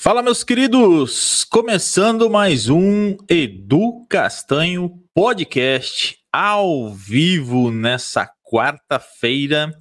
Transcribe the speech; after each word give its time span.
Fala, 0.00 0.22
meus 0.22 0.44
queridos! 0.44 1.42
Começando 1.42 2.30
mais 2.30 2.68
um 2.68 3.16
Edu 3.28 4.06
Castanho 4.08 5.02
Podcast 5.12 6.20
ao 6.32 6.94
vivo 6.94 7.72
nessa 7.72 8.30
quarta-feira, 8.44 9.76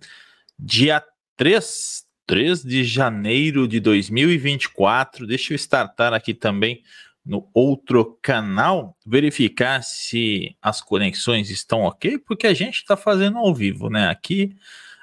dia 0.57 1.03
3, 1.35 2.03
3 2.25 2.63
de 2.63 2.83
janeiro 2.83 3.67
de 3.67 3.79
2024. 3.79 5.27
Deixa 5.27 5.53
eu 5.53 5.55
startar 5.55 6.15
aqui 6.15 6.33
também 6.33 6.81
no 7.23 7.47
outro 7.53 8.17
canal, 8.19 8.97
verificar 9.05 9.83
se 9.83 10.57
as 10.59 10.81
conexões 10.81 11.51
estão 11.51 11.81
ok, 11.81 12.17
porque 12.17 12.47
a 12.47 12.55
gente 12.55 12.77
está 12.77 12.97
fazendo 12.97 13.37
ao 13.37 13.53
vivo, 13.53 13.87
né? 13.87 14.09
Aqui 14.09 14.55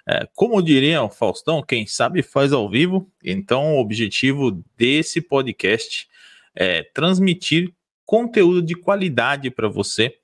é, 0.06 0.28
como 0.34 0.62
diria 0.62 1.02
o 1.02 1.08
Faustão, 1.08 1.62
quem 1.62 1.86
sabe 1.86 2.22
faz 2.22 2.52
ao 2.52 2.68
vivo. 2.68 3.10
Então, 3.22 3.76
o 3.76 3.80
objetivo 3.80 4.62
desse 4.76 5.20
podcast 5.20 6.06
é 6.54 6.82
transmitir 6.82 7.72
conteúdo 8.04 8.62
de 8.62 8.74
qualidade 8.74 9.50
para 9.50 9.66
você, 9.66 10.14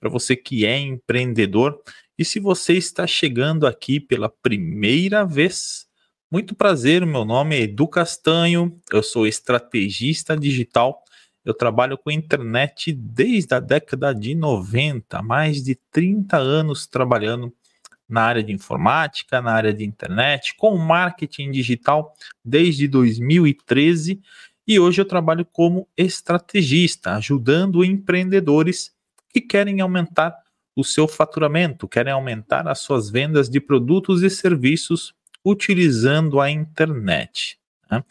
para 0.00 0.08
você 0.08 0.34
que 0.34 0.64
é 0.64 0.78
empreendedor. 0.78 1.78
E 2.18 2.24
se 2.24 2.40
você 2.40 2.74
está 2.74 3.06
chegando 3.06 3.66
aqui 3.66 4.00
pela 4.00 4.28
primeira 4.28 5.24
vez, 5.24 5.86
muito 6.30 6.54
prazer, 6.54 7.04
meu 7.04 7.24
nome 7.24 7.56
é 7.56 7.60
Edu 7.62 7.86
Castanho, 7.86 8.80
eu 8.90 9.02
sou 9.02 9.26
estrategista 9.26 10.36
digital. 10.36 11.02
Eu 11.44 11.54
trabalho 11.54 11.96
com 11.96 12.10
internet 12.10 12.90
desde 12.90 13.54
a 13.54 13.60
década 13.60 14.12
de 14.12 14.34
90, 14.34 15.22
mais 15.22 15.62
de 15.62 15.76
30 15.92 16.36
anos 16.38 16.86
trabalhando 16.86 17.54
na 18.08 18.22
área 18.22 18.42
de 18.42 18.52
informática, 18.52 19.40
na 19.40 19.52
área 19.52 19.72
de 19.72 19.84
internet, 19.84 20.54
com 20.56 20.76
marketing 20.76 21.50
digital 21.50 22.14
desde 22.44 22.86
2013 22.86 24.20
e 24.68 24.80
hoje 24.80 25.00
eu 25.00 25.04
trabalho 25.04 25.44
como 25.44 25.88
estrategista, 25.96 27.12
ajudando 27.12 27.84
empreendedores 27.84 28.92
que 29.28 29.40
querem 29.40 29.80
aumentar 29.80 30.36
o 30.74 30.82
seu 30.82 31.06
faturamento, 31.06 31.86
querem 31.86 32.12
aumentar 32.12 32.66
as 32.66 32.80
suas 32.80 33.08
vendas 33.08 33.48
de 33.48 33.60
produtos 33.60 34.22
e 34.22 34.28
serviços 34.28 35.14
utilizando 35.44 36.40
a 36.40 36.50
internet. 36.50 37.58
Né? 37.88 38.02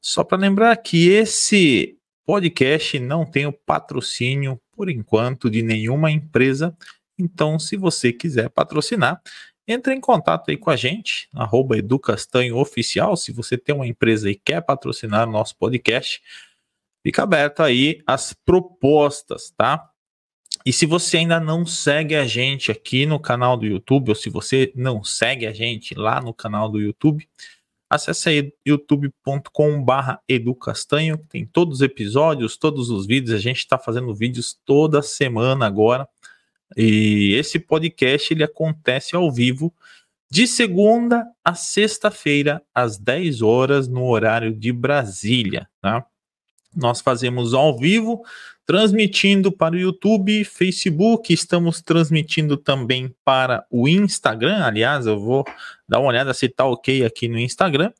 Só 0.00 0.24
para 0.24 0.38
lembrar 0.38 0.76
que 0.76 1.08
esse 1.08 1.96
podcast 2.26 2.98
não 2.98 3.24
tem 3.24 3.46
o 3.46 3.52
patrocínio, 3.52 4.60
por 4.72 4.90
enquanto, 4.90 5.48
de 5.48 5.62
nenhuma 5.62 6.10
empresa 6.10 6.76
então, 7.18 7.58
se 7.58 7.76
você 7.76 8.12
quiser 8.12 8.48
patrocinar, 8.50 9.20
entre 9.66 9.94
em 9.94 10.00
contato 10.00 10.50
aí 10.50 10.56
com 10.56 10.70
a 10.70 10.76
gente, 10.76 11.28
arroba 11.34 11.78
Educastanho 11.78 12.56
Oficial. 12.56 13.16
Se 13.16 13.32
você 13.32 13.56
tem 13.56 13.74
uma 13.74 13.86
empresa 13.86 14.30
e 14.30 14.34
quer 14.34 14.60
patrocinar 14.60 15.28
o 15.28 15.32
nosso 15.32 15.56
podcast, 15.56 16.20
fica 17.02 17.22
aberto 17.22 17.62
aí 17.62 18.02
as 18.06 18.32
propostas, 18.32 19.52
tá? 19.56 19.88
E 20.64 20.72
se 20.72 20.86
você 20.86 21.18
ainda 21.18 21.40
não 21.40 21.64
segue 21.66 22.14
a 22.14 22.24
gente 22.26 22.70
aqui 22.70 23.06
no 23.06 23.18
canal 23.18 23.56
do 23.56 23.66
YouTube, 23.66 24.10
ou 24.10 24.14
se 24.14 24.28
você 24.28 24.72
não 24.76 25.02
segue 25.02 25.46
a 25.46 25.52
gente 25.52 25.94
lá 25.94 26.20
no 26.20 26.34
canal 26.34 26.68
do 26.68 26.80
YouTube, 26.80 27.28
acesse 27.90 28.28
aí 28.28 28.52
youtube.com/barra 28.66 30.20
educastanho. 30.28 31.18
Tem 31.28 31.44
todos 31.46 31.76
os 31.76 31.82
episódios, 31.82 32.56
todos 32.56 32.90
os 32.90 33.06
vídeos. 33.06 33.34
A 33.34 33.40
gente 33.40 33.58
está 33.58 33.78
fazendo 33.78 34.14
vídeos 34.14 34.58
toda 34.64 35.02
semana 35.02 35.66
agora. 35.66 36.08
E 36.76 37.34
esse 37.34 37.58
podcast 37.58 38.32
ele 38.32 38.44
acontece 38.44 39.14
ao 39.14 39.30
vivo 39.30 39.72
de 40.30 40.46
segunda 40.46 41.26
a 41.44 41.54
sexta-feira, 41.54 42.62
às 42.74 42.96
10 42.96 43.42
horas, 43.42 43.86
no 43.86 44.06
horário 44.06 44.54
de 44.54 44.72
Brasília. 44.72 45.68
Tá? 45.80 46.06
Nós 46.74 47.02
fazemos 47.02 47.52
ao 47.52 47.76
vivo, 47.78 48.24
transmitindo 48.64 49.52
para 49.52 49.74
o 49.74 49.78
YouTube, 49.78 50.42
Facebook, 50.44 51.32
estamos 51.32 51.82
transmitindo 51.82 52.56
também 52.56 53.14
para 53.22 53.66
o 53.70 53.86
Instagram. 53.86 54.64
Aliás, 54.64 55.06
eu 55.06 55.20
vou 55.20 55.44
dar 55.86 55.98
uma 55.98 56.08
olhada 56.08 56.32
se 56.32 56.46
está 56.46 56.64
ok 56.64 57.04
aqui 57.04 57.28
no 57.28 57.38
Instagram. 57.38 57.92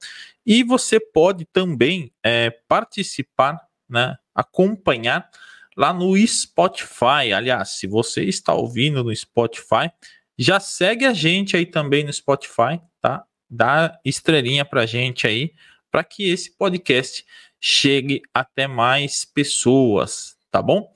E 0.46 0.64
você 0.64 0.98
pode 0.98 1.44
também 1.44 2.10
é, 2.22 2.50
participar, 2.66 3.60
né, 3.88 4.16
acompanhar 4.34 5.28
lá 5.76 5.92
no 5.92 6.16
Spotify. 6.26 7.32
Aliás, 7.34 7.70
se 7.70 7.86
você 7.86 8.24
está 8.24 8.54
ouvindo 8.54 9.02
no 9.02 9.14
Spotify, 9.14 9.90
já 10.38 10.60
segue 10.60 11.04
a 11.04 11.12
gente 11.12 11.56
aí 11.56 11.66
também 11.66 12.04
no 12.04 12.12
Spotify, 12.12 12.80
tá? 13.00 13.24
Dá 13.48 13.98
estrelinha 14.04 14.64
pra 14.64 14.86
gente 14.86 15.26
aí, 15.26 15.52
para 15.90 16.02
que 16.02 16.30
esse 16.30 16.56
podcast 16.56 17.24
chegue 17.60 18.22
até 18.32 18.66
mais 18.66 19.24
pessoas, 19.24 20.36
tá 20.50 20.62
bom? 20.62 20.92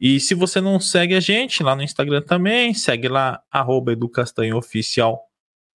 E 0.00 0.18
se 0.18 0.34
você 0.34 0.60
não 0.60 0.80
segue 0.80 1.14
a 1.14 1.20
gente 1.20 1.62
lá 1.62 1.76
no 1.76 1.82
Instagram 1.82 2.22
também, 2.22 2.74
segue 2.74 3.08
lá, 3.08 3.42
arroba 3.50 3.92
Oficial 4.56 5.28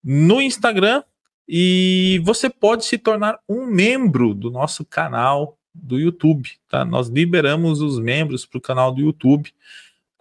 no 0.03 0.41
Instagram. 0.41 1.03
E 1.47 2.21
você 2.23 2.49
pode 2.49 2.85
se 2.85 2.97
tornar 2.97 3.39
um 3.49 3.65
membro 3.65 4.35
do 4.35 4.51
nosso 4.51 4.85
canal 4.85 5.58
do 5.73 5.99
YouTube, 5.99 6.49
tá? 6.67 6.83
Nós 6.83 7.07
liberamos 7.07 7.81
os 7.81 7.99
membros 7.99 8.45
para 8.45 8.57
o 8.57 8.61
canal 8.61 8.93
do 8.93 9.01
YouTube, 9.01 9.53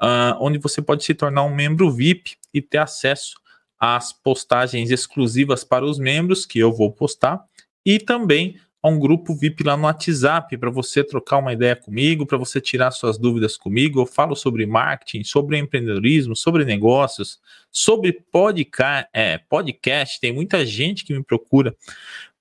uh, 0.01 0.37
onde 0.41 0.59
você 0.59 0.81
pode 0.81 1.05
se 1.05 1.15
tornar 1.15 1.45
um 1.45 1.55
membro 1.55 1.91
VIP 1.91 2.37
e 2.53 2.61
ter 2.63 2.79
acesso 2.79 3.41
às 3.79 4.13
postagens 4.13 4.91
exclusivas 4.91 5.65
para 5.65 5.85
os 5.85 5.99
membros 5.99 6.45
que 6.45 6.59
eu 6.59 6.73
vou 6.73 6.91
postar 6.93 7.45
e 7.85 7.99
também 7.99 8.57
a 8.83 8.89
um 8.89 8.99
grupo 8.99 9.35
VIP 9.35 9.65
lá 9.65 9.77
no 9.77 9.85
WhatsApp 9.85 10.57
para 10.57 10.71
você 10.71 11.03
trocar 11.03 11.39
uma 11.39 11.53
ideia 11.53 11.75
comigo, 11.75 12.25
para 12.25 12.39
você 12.39 12.61
tirar 12.61 12.91
suas 12.93 13.19
dúvidas 13.19 13.57
comigo. 13.57 14.01
Eu 14.01 14.07
falo 14.07 14.37
sobre 14.37 14.67
marketing, 14.67 15.25
sobre 15.25 15.59
empreendedorismo, 15.59 16.37
sobre 16.37 16.65
negócios, 16.65 17.41
sobre 17.73 18.13
podcast. 18.13 19.09
É, 19.13 19.39
podcast. 19.39 20.21
Tem 20.21 20.33
muita 20.33 20.65
gente 20.65 21.05
que 21.05 21.13
me 21.13 21.25
procura 21.25 21.75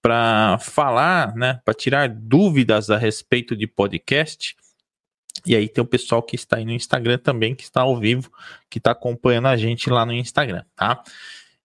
para 0.07 0.57
falar, 0.59 1.35
né, 1.35 1.59
para 1.65 1.73
tirar 1.73 2.07
dúvidas 2.07 2.89
a 2.89 2.95
respeito 2.95 3.57
de 3.57 3.67
podcast. 3.67 4.55
E 5.45 5.53
aí 5.53 5.67
tem 5.67 5.83
o 5.83 5.87
pessoal 5.87 6.23
que 6.23 6.37
está 6.37 6.55
aí 6.55 6.63
no 6.63 6.71
Instagram 6.71 7.17
também, 7.17 7.53
que 7.53 7.63
está 7.63 7.81
ao 7.81 7.99
vivo, 7.99 8.31
que 8.69 8.77
está 8.77 8.91
acompanhando 8.91 9.49
a 9.49 9.57
gente 9.57 9.89
lá 9.89 10.05
no 10.05 10.13
Instagram, 10.13 10.63
tá? 10.77 11.03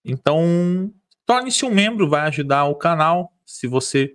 Então, 0.03 0.91
torne-se 1.25 1.63
um 1.63 1.73
membro, 1.73 2.09
vai 2.09 2.27
ajudar 2.27 2.65
o 2.65 2.75
canal. 2.75 3.31
Se 3.45 3.65
você 3.65 4.13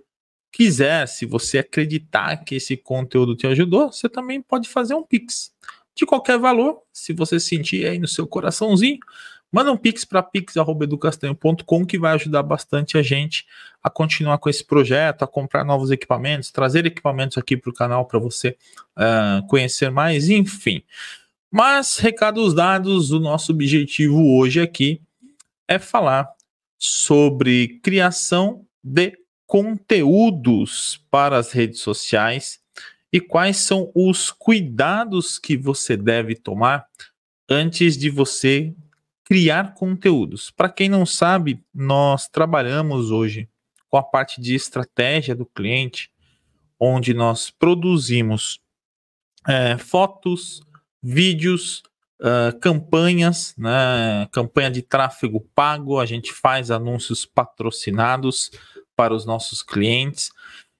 quiser, 0.51 1.07
se 1.07 1.25
você 1.25 1.57
acreditar 1.57 2.37
que 2.45 2.53
esse 2.53 2.77
conteúdo 2.77 3.35
te 3.35 3.47
ajudou, 3.47 3.91
você 3.91 4.07
também 4.07 4.43
pode 4.43 4.69
fazer 4.69 4.93
um 4.93 5.01
Pix 5.01 5.51
de 5.95 6.05
qualquer 6.05 6.37
valor, 6.37 6.83
se 6.93 7.13
você 7.13 7.39
sentir 7.39 7.87
aí 7.87 7.97
no 7.97 8.07
seu 8.07 8.27
coraçãozinho. 8.27 8.99
Manda 9.51 9.71
um 9.71 9.77
pix 9.77 10.05
para 10.05 10.21
pix.educastanho.com 10.21 11.85
que 11.85 11.97
vai 11.97 12.13
ajudar 12.13 12.43
bastante 12.43 12.97
a 12.97 13.01
gente 13.01 13.45
a 13.83 13.89
continuar 13.89 14.37
com 14.37 14.49
esse 14.49 14.63
projeto, 14.63 15.23
a 15.23 15.27
comprar 15.27 15.63
novos 15.63 15.89
equipamentos, 15.89 16.51
trazer 16.51 16.85
equipamentos 16.85 17.37
aqui 17.37 17.57
para 17.57 17.69
o 17.69 17.73
canal 17.73 18.05
para 18.05 18.19
você 18.19 18.55
uh, 18.97 19.45
conhecer 19.47 19.89
mais, 19.89 20.29
enfim. 20.29 20.83
Mas, 21.51 21.97
recados 21.97 22.53
dados, 22.53 23.11
o 23.11 23.19
nosso 23.19 23.51
objetivo 23.51 24.37
hoje 24.37 24.61
aqui 24.61 25.01
é 25.67 25.79
falar 25.79 26.29
sobre 26.77 27.79
criação 27.81 28.65
de 28.83 29.17
conteúdos 29.47 31.03
para 31.09 31.37
as 31.37 31.51
redes 31.51 31.79
sociais 31.79 32.59
e 33.11 33.19
quais 33.19 33.57
são 33.57 33.91
os 33.95 34.29
cuidados 34.29 35.39
que 35.39 35.57
você 35.57 35.97
deve 35.97 36.35
tomar 36.35 36.85
antes 37.49 37.97
de 37.97 38.11
você 38.11 38.75
criar 39.29 39.75
conteúdos. 39.75 40.49
Para 40.49 40.69
quem 40.69 40.89
não 40.89 41.05
sabe, 41.05 41.63
nós 41.71 42.27
trabalhamos 42.27 43.11
hoje 43.11 43.47
com 43.87 43.97
a 43.97 44.03
parte 44.03 44.41
de 44.41 44.55
estratégia 44.55 45.35
do 45.35 45.45
cliente, 45.45 46.11
onde 46.79 47.13
nós 47.13 47.51
produzimos 47.51 48.59
é, 49.47 49.77
fotos, 49.77 50.61
vídeos, 51.01 51.83
uh, 52.19 52.57
campanhas, 52.59 53.55
né, 53.57 54.27
campanha 54.31 54.71
de 54.71 54.81
tráfego 54.81 55.41
pago, 55.55 55.99
a 55.99 56.05
gente 56.05 56.33
faz 56.33 56.71
anúncios 56.71 57.25
patrocinados 57.25 58.51
para 58.95 59.13
os 59.13 59.25
nossos 59.25 59.63
clientes 59.63 60.31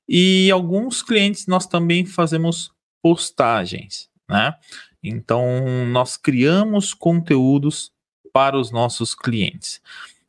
e 0.08 0.50
alguns 0.52 1.02
clientes 1.02 1.48
nós 1.48 1.66
também 1.66 2.06
fazemos 2.06 2.72
postagens, 3.02 4.10
né? 4.28 4.54
Então 5.02 5.86
nós 5.88 6.18
criamos 6.18 6.94
conteúdos 6.94 7.94
para 8.32 8.58
os 8.58 8.72
nossos 8.72 9.14
clientes. 9.16 9.82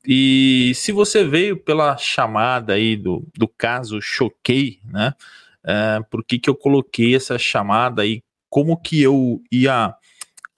E 0.06 0.72
se 0.74 0.92
você 0.92 1.24
veio 1.24 1.56
pela 1.56 1.96
chamada 1.96 2.74
aí 2.74 2.96
do, 2.96 3.26
do 3.36 3.46
caso 3.46 4.00
Choquei, 4.00 4.80
né? 4.84 5.14
É, 5.62 6.00
por 6.10 6.24
que, 6.24 6.38
que 6.38 6.48
eu 6.48 6.54
coloquei 6.54 7.14
essa 7.14 7.38
chamada 7.38 8.02
aí? 8.02 8.22
Como 8.48 8.76
que 8.80 9.02
eu 9.02 9.42
ia 9.52 9.94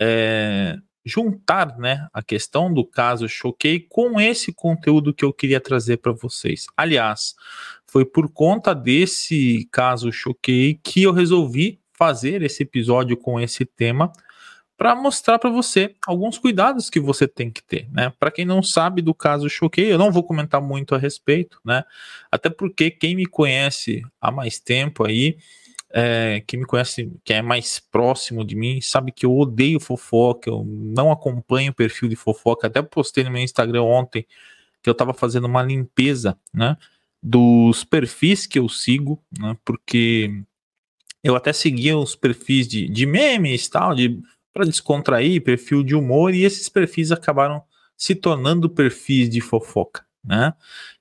é, 0.01 0.79
juntar 1.05 1.77
né, 1.77 2.07
a 2.13 2.23
questão 2.23 2.73
do 2.73 2.85
caso 2.85 3.29
Choquei 3.29 3.81
com 3.81 4.21
esse 4.21 4.53
conteúdo 4.53 5.13
que 5.13 5.25
eu 5.25 5.33
queria 5.33 5.61
trazer 5.61 5.97
para 5.97 6.13
vocês. 6.13 6.67
Aliás, 6.77 7.35
foi 7.87 8.05
por 8.05 8.31
conta 8.31 8.75
desse 8.75 9.69
caso 9.71 10.11
choquei 10.11 10.81
que 10.83 11.03
eu 11.03 11.13
resolvi 11.13 11.79
fazer 11.93 12.43
esse 12.43 12.63
episódio 12.63 13.19
com 13.19 13.39
esse 13.39 13.67
tema 13.67 14.11
para 14.77 14.95
mostrar 14.95 15.39
para 15.39 15.51
você 15.51 15.95
alguns 16.07 16.39
cuidados 16.39 16.91
que 16.91 16.99
você 16.99 17.29
tem 17.29 17.51
que 17.51 17.63
ter, 17.63 17.89
né? 17.93 18.13
Para 18.19 18.31
quem 18.31 18.45
não 18.45 18.63
sabe 18.63 19.01
do 19.03 19.15
caso 19.15 19.49
Choquei, 19.49 19.93
eu 19.93 19.99
não 19.99 20.11
vou 20.11 20.25
comentar 20.25 20.61
muito 20.61 20.95
a 20.95 20.99
respeito, 20.99 21.59
né? 21.65 21.85
Até 22.31 22.51
porque 22.51 22.91
quem 22.91 23.15
me 23.15 23.27
conhece 23.27 24.03
há 24.21 24.31
mais 24.31 24.59
tempo 24.59 25.07
aí, 25.07 25.37
é, 25.91 26.43
quem 26.47 26.61
me 26.61 26.67
conhece, 26.67 27.13
que 27.23 27.35
é 27.35 27.43
mais 27.43 27.79
próximo 27.79 28.45
de 28.45 28.57
mim, 28.57 28.81
sabe 28.81 29.13
que 29.13 29.27
eu 29.27 29.37
odeio 29.37 29.79
fofoca, 29.79 30.49
eu 30.51 30.65
não 30.67 31.13
acompanho 31.13 31.71
o 31.71 31.75
perfil 31.75 32.09
de 32.09 32.17
fofoca, 32.17 32.67
até 32.67 32.81
postei 32.81 33.23
no 33.25 33.31
meu 33.31 33.43
Instagram 33.43 33.83
ontem 33.83 34.27
que 34.83 34.89
eu 34.89 34.93
estava 34.93 35.15
fazendo 35.15 35.47
uma 35.47 35.63
limpeza, 35.63 36.37
né? 36.53 36.77
Dos 37.23 37.85
perfis 37.85 38.47
que 38.47 38.59
eu 38.59 38.69
sigo, 38.69 39.23
né? 39.39 39.57
Porque 39.65 40.43
eu 41.23 41.37
até 41.37 41.53
seguia 41.53 41.97
os 41.97 42.17
perfis 42.17 42.67
de, 42.67 42.89
de 42.89 43.07
memes 43.07 43.69
tal, 43.69 43.95
de 43.95 44.21
para 44.53 44.65
descontrair, 44.65 45.43
perfil 45.43 45.83
de 45.83 45.95
humor, 45.95 46.35
e 46.35 46.45
esses 46.45 46.69
perfis 46.69 47.11
acabaram 47.11 47.63
se 47.97 48.15
tornando 48.15 48.69
perfis 48.69 49.29
de 49.29 49.41
fofoca, 49.41 50.05
né? 50.25 50.55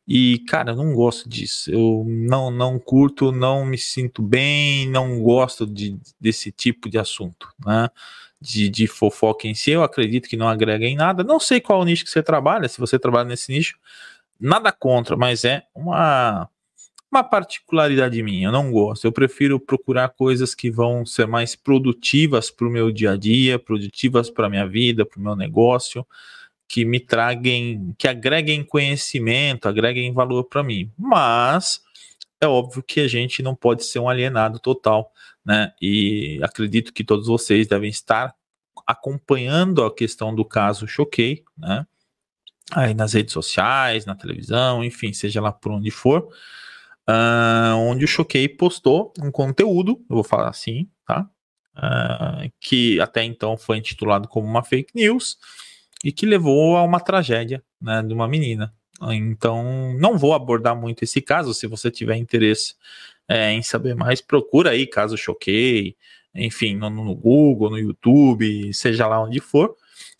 E, 0.08 0.40
cara, 0.48 0.72
eu 0.72 0.76
não 0.76 0.94
gosto 0.94 1.30
disso. 1.30 1.72
Eu 1.72 2.04
não, 2.08 2.52
não 2.52 2.78
curto, 2.78 3.32
não 3.32 3.66
me 3.66 3.78
sinto 3.78 4.22
bem, 4.22 4.90
não 4.90 5.22
gosto 5.22 5.66
de, 5.66 5.98
desse 6.20 6.52
tipo 6.52 6.90
de 6.90 6.98
assunto, 6.98 7.48
né? 7.66 7.90
De, 8.40 8.70
de 8.70 8.88
fofoca 8.88 9.48
em 9.48 9.54
si, 9.54 9.72
eu 9.72 9.84
acredito 9.84 10.28
que 10.28 10.36
não 10.36 10.50
agrega 10.50 10.86
em 10.86 10.96
nada. 10.96 11.24
Não 11.24 11.40
sei 11.40 11.62
qual 11.62 11.84
nicho 11.86 12.04
que 12.04 12.12
você 12.12 12.24
trabalha, 12.24 12.68
se 12.68 12.80
você 12.80 13.00
trabalha 13.00 13.30
nesse 13.30 13.52
nicho, 13.52 13.78
nada 14.40 14.72
contra, 14.72 15.16
mas 15.16 15.46
é 15.46 15.64
uma 15.74 16.50
uma 17.12 17.24
particularidade 17.24 18.24
minha, 18.24 18.48
eu 18.48 18.52
não 18.52 18.72
gosto. 18.72 19.06
Eu 19.06 19.12
prefiro 19.12 19.60
procurar 19.60 20.10
coisas 20.10 20.56
que 20.56 20.72
vão 20.72 21.06
ser 21.06 21.28
mais 21.28 21.56
produtivas 21.56 22.50
para 22.50 22.66
o 22.66 22.72
meu 22.72 22.90
dia 22.90 23.12
a 23.12 23.18
dia, 23.18 23.60
produtivas 23.60 24.30
para 24.30 24.48
a 24.48 24.50
minha 24.50 24.66
vida, 24.66 25.06
para 25.06 25.20
o 25.20 25.24
meu 25.24 25.36
negócio, 25.36 26.08
que 26.70 26.86
me 26.86 27.02
traguem, 27.02 27.94
que 27.98 28.08
agreguem 28.08 28.64
conhecimento, 28.64 29.68
agreguem 29.68 30.14
valor 30.14 30.46
para 30.46 30.64
mim. 30.64 30.90
Mas 30.98 31.82
é 32.40 32.48
óbvio 32.48 32.82
que 32.82 33.02
a 33.02 33.08
gente 33.10 33.44
não 33.44 33.54
pode 33.56 33.84
ser 33.84 34.00
um 34.00 34.08
alienado 34.08 34.58
total, 34.58 35.12
né? 35.46 35.74
E 35.82 36.40
acredito 36.42 36.94
que 36.94 37.04
todos 37.04 37.28
vocês 37.28 37.68
devem 37.68 37.90
estar 37.90 38.34
acompanhando 38.88 39.84
a 39.84 39.94
questão 39.94 40.34
do 40.34 40.46
caso 40.46 40.88
Choquei, 40.88 41.44
né? 41.58 41.86
Aí 42.72 42.94
nas 42.94 43.12
redes 43.12 43.34
sociais, 43.34 44.06
na 44.06 44.16
televisão, 44.16 44.82
enfim, 44.82 45.12
seja 45.12 45.42
lá 45.42 45.52
por 45.52 45.74
onde 45.74 45.92
for 45.92 46.30
uh, 47.10 47.76
onde 47.78 48.06
o 48.06 48.08
Choquei 48.08 48.48
postou 48.48 49.14
um 49.22 49.32
conteúdo, 49.32 50.04
eu 50.10 50.16
vou 50.16 50.24
falar 50.24 50.50
assim, 50.50 50.90
tá? 51.06 51.30
Uh, 51.76 52.52
que 52.60 53.00
até 53.00 53.24
então 53.24 53.58
foi 53.58 53.78
intitulado 53.78 54.28
como 54.28 54.46
uma 54.46 54.64
fake 54.64 54.92
news 54.94 55.38
e 56.04 56.12
que 56.12 56.26
levou 56.26 56.76
a 56.76 56.84
uma 56.84 57.00
tragédia 57.00 57.64
né, 57.82 58.04
de 58.04 58.14
uma 58.14 58.28
menina. 58.28 58.74
Então, 59.10 59.94
não 59.98 60.18
vou 60.18 60.34
abordar 60.34 60.76
muito 60.76 61.04
esse 61.04 61.22
caso. 61.22 61.54
Se 61.54 61.66
você 61.66 61.90
tiver 61.90 62.18
interesse 62.18 62.76
é, 63.28 63.52
em 63.52 63.64
saber 63.64 63.96
mais, 63.96 64.22
procura 64.22 64.72
aí 64.72 64.86
caso 64.86 65.18
Choquei, 65.18 65.96
enfim, 66.36 66.76
no, 66.76 66.90
no, 66.90 67.16
Google, 67.16 67.72
no 67.72 67.80
YouTube, 67.80 68.74
seja 68.74 69.08
lá 69.08 69.24
onde 69.24 69.40
for. 69.40 69.76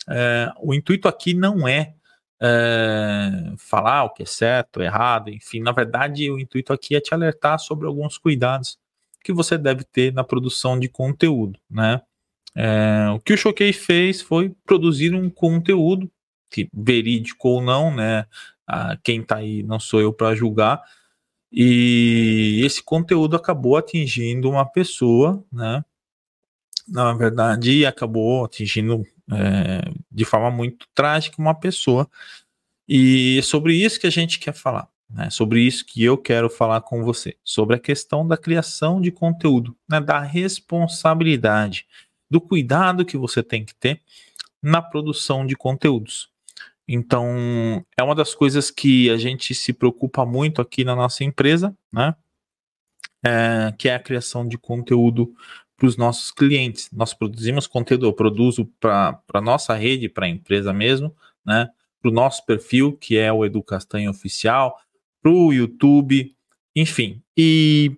É, 0.10 0.52
o 0.60 0.74
intuito 0.74 1.08
aqui 1.08 1.34
não 1.34 1.68
é 1.68 1.94
é, 2.42 3.54
falar 3.58 4.06
o 4.06 4.10
que 4.10 4.24
é 4.24 4.26
certo, 4.26 4.82
errado, 4.82 5.30
enfim. 5.30 5.60
Na 5.62 5.72
verdade, 5.72 6.30
o 6.32 6.40
intuito 6.40 6.74
aqui 6.74 6.96
é 6.96 7.00
te 7.00 7.14
alertar 7.14 7.60
sobre 7.60 7.86
alguns 7.86 8.18
cuidados 8.18 8.80
que 9.24 9.32
você 9.32 9.58
deve 9.58 9.84
ter 9.84 10.12
na 10.12 10.24
produção 10.24 10.80
de 10.80 10.90
conteúdo, 10.90 11.60
né? 11.70 12.02
É, 12.56 13.10
o 13.14 13.20
que 13.20 13.34
o 13.34 13.38
Choquei 13.38 13.72
fez 13.72 14.22
foi 14.22 14.54
produzir 14.66 15.14
um 15.14 15.30
conteúdo, 15.30 16.12
que 16.50 16.68
verídico 16.74 17.48
ou 17.48 17.62
não, 17.62 17.94
né? 17.94 18.26
Ah, 18.68 18.98
quem 19.04 19.24
tá 19.24 19.38
aí 19.38 19.64
não 19.64 19.80
sou 19.80 20.02
eu 20.02 20.12
para 20.12 20.36
julgar. 20.36 20.82
E 21.52 22.62
esse 22.66 22.84
conteúdo 22.84 23.36
acabou 23.36 23.78
atingindo 23.78 24.50
uma 24.50 24.66
pessoa, 24.66 25.44
né? 25.52 25.84
Na 26.88 27.14
verdade, 27.14 27.86
acabou 27.86 28.46
atingindo 28.46 29.06
é, 29.32 29.82
de 30.12 30.26
forma 30.26 30.52
muito 30.52 30.86
trágica 30.94 31.42
uma 31.42 31.56
pessoa. 31.56 32.10
E 32.88 33.38
é 33.40 33.42
sobre 33.42 33.76
isso 33.76 34.00
que 34.00 34.08
a 34.08 34.12
gente 34.12 34.40
quer 34.40 34.54
falar, 34.54 34.90
né? 35.10 35.30
sobre 35.30 35.62
isso 35.62 35.86
que 35.86 36.04
eu 36.04 36.18
quero 36.18 36.50
falar 36.50 36.82
com 36.82 37.04
você, 37.04 37.38
sobre 37.44 37.76
a 37.76 37.80
questão 37.80 38.28
da 38.28 38.38
criação 38.38 39.00
de 39.00 39.12
conteúdo, 39.12 39.76
né? 39.90 40.02
da 40.02 40.20
responsabilidade, 40.20 41.86
do 42.30 42.42
cuidado 42.42 43.06
que 43.06 43.18
você 43.18 43.42
tem 43.42 43.64
que 43.64 43.76
ter 43.76 44.02
na 44.62 44.82
produção 44.82 45.46
de 45.46 45.56
conteúdos. 45.56 46.30
Então, 46.88 47.86
é 47.98 48.04
uma 48.04 48.14
das 48.14 48.36
coisas 48.36 48.70
que 48.70 49.10
a 49.10 49.18
gente 49.18 49.56
se 49.56 49.72
preocupa 49.72 50.26
muito 50.26 50.62
aqui 50.62 50.84
na 50.84 50.96
nossa 50.96 51.24
empresa, 51.24 51.76
né? 51.92 52.14
É, 53.24 53.74
que 53.78 53.88
é 53.88 53.96
a 53.96 54.00
criação 54.00 54.48
de 54.48 54.58
conteúdo 54.58 55.34
para 55.82 55.88
os 55.88 55.98
nossos 55.98 56.30
clientes. 56.30 56.92
Nós 56.92 57.12
produzimos 57.12 57.66
conteúdo, 57.66 58.06
eu 58.06 58.14
produzo 58.14 58.68
para 58.80 59.20
a 59.34 59.42
nossa 59.42 59.74
rede, 59.74 60.08
para 60.08 60.28
a 60.28 60.30
empresa 60.30 60.72
mesmo, 60.72 61.16
né? 61.44 61.72
Para 62.00 62.12
o 62.12 62.14
nosso 62.14 62.46
perfil, 62.46 62.96
que 62.96 63.18
é 63.18 63.34
o 63.34 63.44
Edu 63.44 63.64
Castanho 63.64 64.12
Oficial, 64.12 64.80
para 65.24 65.32
o 65.32 65.52
YouTube, 65.52 66.36
enfim. 66.76 67.24
E 67.36 67.98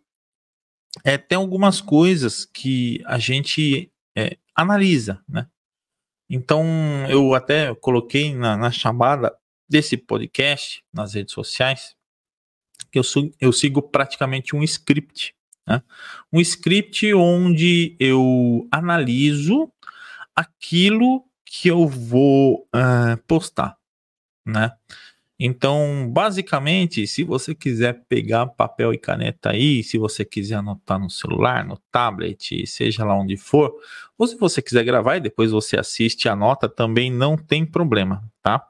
é, 1.03 1.18
tem 1.18 1.38
algumas 1.38 1.81
coisas 1.81 2.45
que 2.45 3.03
a 3.06 3.18
gente 3.18 3.91
é, 4.15 4.38
analisa, 4.56 5.21
né? 5.27 5.45
Então, 6.29 6.65
eu 7.09 7.33
até 7.33 7.75
coloquei 7.75 8.33
na, 8.33 8.56
na 8.56 8.71
chamada 8.71 9.36
desse 9.68 9.97
podcast 9.97 10.81
nas 10.94 11.15
redes 11.15 11.33
sociais 11.33 11.97
que 12.89 12.97
eu, 12.97 13.03
eu 13.41 13.51
sigo 13.51 13.81
praticamente 13.81 14.56
um 14.56 14.63
script 14.63 15.36
né? 15.68 15.81
Um 16.31 16.39
script 16.39 17.13
onde 17.13 17.95
eu 18.00 18.68
analiso 18.71 19.71
aquilo 20.36 21.24
que 21.45 21.68
eu 21.68 21.88
vou 21.88 22.68
uh, 22.75 23.18
postar, 23.27 23.77
né? 24.45 24.71
Então, 25.39 26.10
basicamente, 26.10 27.06
se 27.07 27.24
você 27.24 27.54
quiser 27.54 28.06
pegar 28.07 28.45
papel 28.45 28.94
e 28.94 28.98
caneta 28.98 29.51
aí, 29.51 29.83
se 29.83 29.98
você 29.98 30.24
quiser 30.24 30.56
anotar 30.56 31.00
no 31.00 31.10
celular, 31.10 31.65
no 31.65 31.77
tablet, 31.92 32.65
seja 32.65 33.03
lá 33.03 33.13
onde 33.15 33.36
for, 33.36 33.74
ou 34.17 34.27
se 34.27 34.38
você 34.38 34.62
quiser 34.62 34.84
gravar 34.84 35.17
e 35.17 35.22
depois 35.22 35.51
você 35.51 35.77
assiste 35.77 36.25
e 36.25 36.29
anota, 36.29 36.70
também 36.70 37.12
não 37.12 37.36
tem 37.36 37.65
problema, 37.65 38.24
tá? 38.41 38.65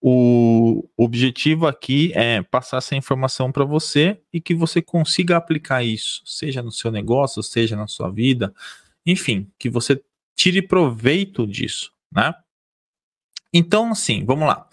O 0.00 0.88
objetivo 0.96 1.66
aqui 1.66 2.10
é 2.14 2.42
passar 2.42 2.78
essa 2.78 2.96
informação 2.96 3.52
para 3.52 3.64
você 3.64 4.18
e 4.32 4.40
que 4.40 4.54
você 4.54 4.80
consiga 4.80 5.36
aplicar 5.36 5.82
isso, 5.82 6.22
seja 6.24 6.62
no 6.62 6.72
seu 6.72 6.90
negócio, 6.90 7.42
seja 7.42 7.76
na 7.76 7.86
sua 7.86 8.10
vida, 8.10 8.54
enfim, 9.04 9.50
que 9.58 9.68
você 9.68 10.02
tire 10.34 10.62
proveito 10.62 11.46
disso, 11.46 11.92
né? 12.10 12.34
Então, 13.52 13.90
assim, 13.90 14.24
vamos 14.24 14.48
lá. 14.48 14.66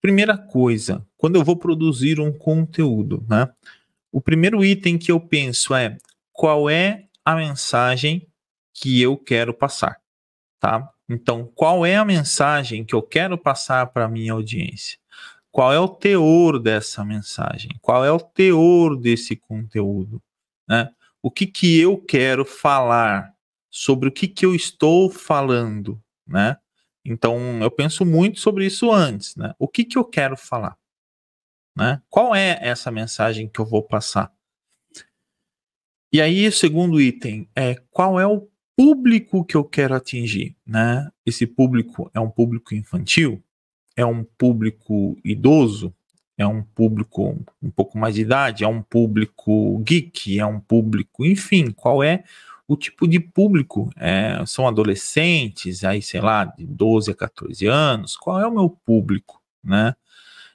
Primeira 0.00 0.36
coisa, 0.36 1.06
quando 1.16 1.36
eu 1.36 1.44
vou 1.44 1.56
produzir 1.56 2.18
um 2.18 2.32
conteúdo, 2.36 3.24
né? 3.28 3.48
O 4.10 4.20
primeiro 4.20 4.64
item 4.64 4.98
que 4.98 5.12
eu 5.12 5.20
penso 5.20 5.74
é 5.74 5.98
qual 6.32 6.68
é 6.68 7.06
a 7.24 7.36
mensagem 7.36 8.26
que 8.72 9.00
eu 9.00 9.16
quero 9.16 9.54
passar, 9.54 10.00
tá? 10.58 10.93
Então, 11.08 11.50
qual 11.54 11.84
é 11.84 11.96
a 11.96 12.04
mensagem 12.04 12.84
que 12.84 12.94
eu 12.94 13.02
quero 13.02 13.36
passar 13.36 13.86
para 13.88 14.06
a 14.06 14.08
minha 14.08 14.32
audiência? 14.32 14.98
Qual 15.50 15.72
é 15.72 15.78
o 15.78 15.88
teor 15.88 16.58
dessa 16.58 17.04
mensagem? 17.04 17.70
Qual 17.80 18.04
é 18.04 18.10
o 18.10 18.18
teor 18.18 18.96
desse 18.96 19.36
conteúdo? 19.36 20.22
Né? 20.68 20.90
O 21.22 21.30
que, 21.30 21.46
que 21.46 21.78
eu 21.78 21.98
quero 21.98 22.44
falar? 22.44 23.32
Sobre 23.70 24.08
o 24.08 24.12
que, 24.12 24.28
que 24.28 24.46
eu 24.46 24.54
estou 24.54 25.10
falando? 25.10 26.00
Né? 26.26 26.56
Então, 27.04 27.60
eu 27.60 27.70
penso 27.70 28.04
muito 28.04 28.40
sobre 28.40 28.66
isso 28.66 28.90
antes. 28.90 29.36
Né? 29.36 29.54
O 29.58 29.68
que, 29.68 29.84
que 29.84 29.98
eu 29.98 30.04
quero 30.04 30.36
falar? 30.36 30.76
Né? 31.76 32.00
Qual 32.08 32.34
é 32.34 32.58
essa 32.62 32.90
mensagem 32.90 33.48
que 33.48 33.60
eu 33.60 33.66
vou 33.66 33.82
passar? 33.82 34.32
E 36.12 36.20
aí, 36.20 36.46
o 36.46 36.52
segundo 36.52 37.00
item 37.00 37.48
é 37.56 37.74
qual 37.90 38.18
é 38.20 38.26
o 38.26 38.48
público 38.76 39.44
que 39.44 39.56
eu 39.56 39.64
quero 39.64 39.94
atingir, 39.94 40.56
né? 40.66 41.10
Esse 41.24 41.46
público 41.46 42.10
é 42.12 42.20
um 42.20 42.30
público 42.30 42.74
infantil, 42.74 43.42
é 43.96 44.04
um 44.04 44.24
público 44.24 45.16
idoso, 45.24 45.94
é 46.36 46.46
um 46.46 46.62
público 46.62 47.38
um 47.62 47.70
pouco 47.70 47.96
mais 47.96 48.14
de 48.16 48.22
idade, 48.22 48.64
é 48.64 48.68
um 48.68 48.82
público 48.82 49.78
geek, 49.84 50.38
é 50.38 50.46
um 50.46 50.60
público, 50.60 51.24
enfim, 51.24 51.70
qual 51.70 52.02
é 52.02 52.24
o 52.66 52.76
tipo 52.76 53.06
de 53.06 53.20
público? 53.20 53.90
É, 53.96 54.44
são 54.46 54.66
adolescentes, 54.66 55.84
aí 55.84 56.02
sei 56.02 56.20
lá, 56.20 56.44
de 56.44 56.66
12 56.66 57.10
a 57.10 57.14
14 57.14 57.66
anos, 57.66 58.16
qual 58.16 58.40
é 58.40 58.46
o 58.46 58.52
meu 58.54 58.70
público, 58.70 59.40
né? 59.62 59.94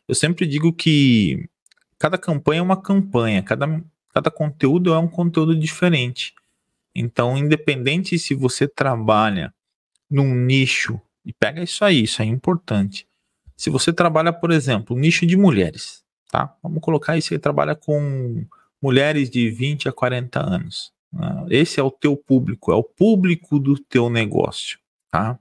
Eu 0.08 0.16
sempre 0.16 0.48
digo 0.48 0.74
que 0.74 1.48
cada 1.98 2.18
campanha 2.18 2.60
é 2.60 2.64
uma 2.64 2.82
campanha, 2.82 3.44
cada, 3.44 3.84
cada 4.14 4.32
conteúdo 4.32 4.94
é 4.94 5.00
um 5.00 5.08
conteúdo 5.08 5.56
diferente. 5.56 6.34
Então, 6.96 7.38
independente 7.38 8.18
se 8.18 8.34
você 8.34 8.68
trabalha 8.68 9.54
num 10.10 10.34
nicho, 10.34 11.00
e 11.26 11.34
pega 11.34 11.62
isso 11.62 11.86
aí, 11.86 12.04
isso 12.04 12.22
é 12.22 12.26
importante. 12.26 13.08
Se 13.56 13.70
você 13.70 13.94
trabalha, 13.94 14.34
por 14.34 14.52
exemplo, 14.52 14.98
nicho 14.98 15.26
de 15.26 15.38
mulheres, 15.38 16.04
tá? 16.32 16.56
Vamos 16.64 16.82
colocar 16.82 17.14
aí, 17.14 17.22
você 17.22 17.38
trabalha 17.38 17.76
com 17.76 18.46
mulheres 18.82 19.30
de 19.30 19.50
20 19.50 19.90
a 19.90 19.92
40 19.92 20.40
anos. 20.40 20.94
Né? 21.12 21.46
Esse 21.50 21.80
é 21.80 21.84
o 21.84 21.92
teu 21.92 22.16
público, 22.16 22.72
é 22.72 22.76
o 22.76 22.84
público 22.84 23.60
do 23.60 23.78
teu 23.78 24.10
negócio, 24.10 24.80
tá? 25.12 25.38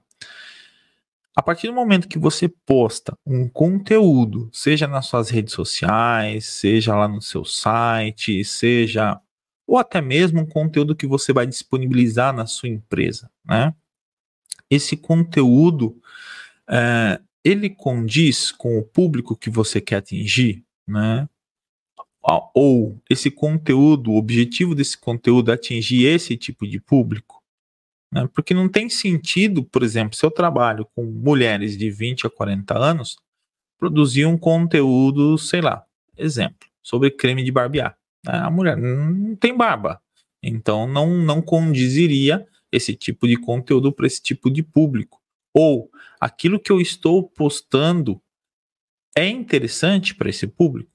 A 1.35 1.41
partir 1.41 1.67
do 1.67 1.73
momento 1.73 2.09
que 2.09 2.19
você 2.19 2.49
posta 2.49 3.17
um 3.25 3.47
conteúdo, 3.47 4.49
seja 4.51 4.87
nas 4.87 5.05
suas 5.05 5.29
redes 5.29 5.53
sociais, 5.53 6.45
seja 6.45 6.93
lá 6.95 7.07
no 7.07 7.21
seu 7.21 7.45
site, 7.45 8.43
seja 8.43 9.17
ou 9.69 9.77
até 9.77 10.01
mesmo 10.01 10.41
um 10.41 10.45
conteúdo 10.47 10.95
que 10.95 11.05
você 11.05 11.31
vai 11.31 11.45
disponibilizar 11.45 12.33
na 12.33 12.47
sua 12.47 12.67
empresa, 12.67 13.29
né? 13.45 13.71
Esse 14.67 14.97
conteúdo 14.97 15.95
é, 16.67 17.21
ele 17.43 17.69
condiz 17.69 18.51
com 18.51 18.79
o 18.79 18.83
público 18.83 19.35
que 19.35 19.49
você 19.51 19.79
quer 19.79 19.97
atingir, 19.97 20.63
né? 20.87 21.29
Ou 22.55 22.99
esse 23.07 23.29
conteúdo, 23.29 24.11
o 24.11 24.17
objetivo 24.17 24.73
desse 24.73 24.97
conteúdo 24.97 25.51
é 25.51 25.53
atingir 25.53 26.05
esse 26.05 26.35
tipo 26.35 26.67
de 26.67 26.79
público, 26.79 27.39
né? 28.11 28.27
Porque 28.33 28.55
não 28.55 28.67
tem 28.67 28.89
sentido, 28.89 29.63
por 29.63 29.83
exemplo, 29.83 30.15
se 30.15 30.25
eu 30.25 30.31
trabalho 30.31 30.83
com 30.95 31.03
mulheres 31.03 31.77
de 31.77 31.91
20 31.91 32.25
a 32.25 32.29
40 32.31 32.75
anos, 32.75 33.17
produzir 33.77 34.25
um 34.25 34.37
conteúdo, 34.37 35.37
sei 35.37 35.61
lá, 35.61 35.85
exemplo, 36.17 36.67
sobre 36.81 37.11
creme 37.11 37.43
de 37.43 37.51
barbear. 37.51 37.98
Né? 38.25 38.33
A 38.33 38.49
mulher 38.49 38.77
não 38.77 39.35
tem 39.35 39.55
barba, 39.55 40.01
então 40.41 40.87
não, 40.87 41.09
não 41.09 41.41
condiziria 41.41 42.47
esse 42.71 42.95
tipo 42.95 43.27
de 43.27 43.37
conteúdo 43.37 43.91
para 43.91 44.07
esse 44.07 44.21
tipo 44.21 44.49
de 44.49 44.61
público. 44.63 45.21
Ou 45.53 45.89
aquilo 46.19 46.59
que 46.59 46.71
eu 46.71 46.79
estou 46.79 47.23
postando 47.23 48.21
é 49.15 49.27
interessante 49.27 50.13
para 50.13 50.29
esse 50.29 50.47
público, 50.47 50.91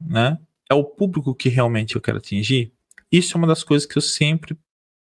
né? 0.00 0.38
É 0.70 0.74
o 0.74 0.84
público 0.84 1.34
que 1.34 1.48
realmente 1.48 1.94
eu 1.94 2.00
quero 2.00 2.18
atingir. 2.18 2.72
Isso 3.10 3.36
é 3.36 3.38
uma 3.38 3.46
das 3.46 3.62
coisas 3.62 3.86
que 3.86 3.96
eu 3.96 4.02
sempre 4.02 4.58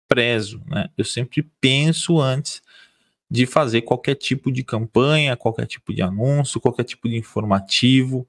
prezo, 0.09 0.62
né? 0.66 0.90
Eu 0.97 1.04
sempre 1.04 1.42
penso 1.61 2.21
antes 2.21 2.62
de 3.28 3.47
fazer 3.47 3.83
qualquer 3.83 4.14
tipo 4.14 4.52
de 4.52 4.62
campanha, 4.62 5.37
qualquer 5.37 5.66
tipo 5.66 5.92
de 5.92 6.02
anúncio, 6.02 6.61
qualquer 6.61 6.85
tipo 6.85 7.09
de 7.09 7.16
informativo, 7.16 8.28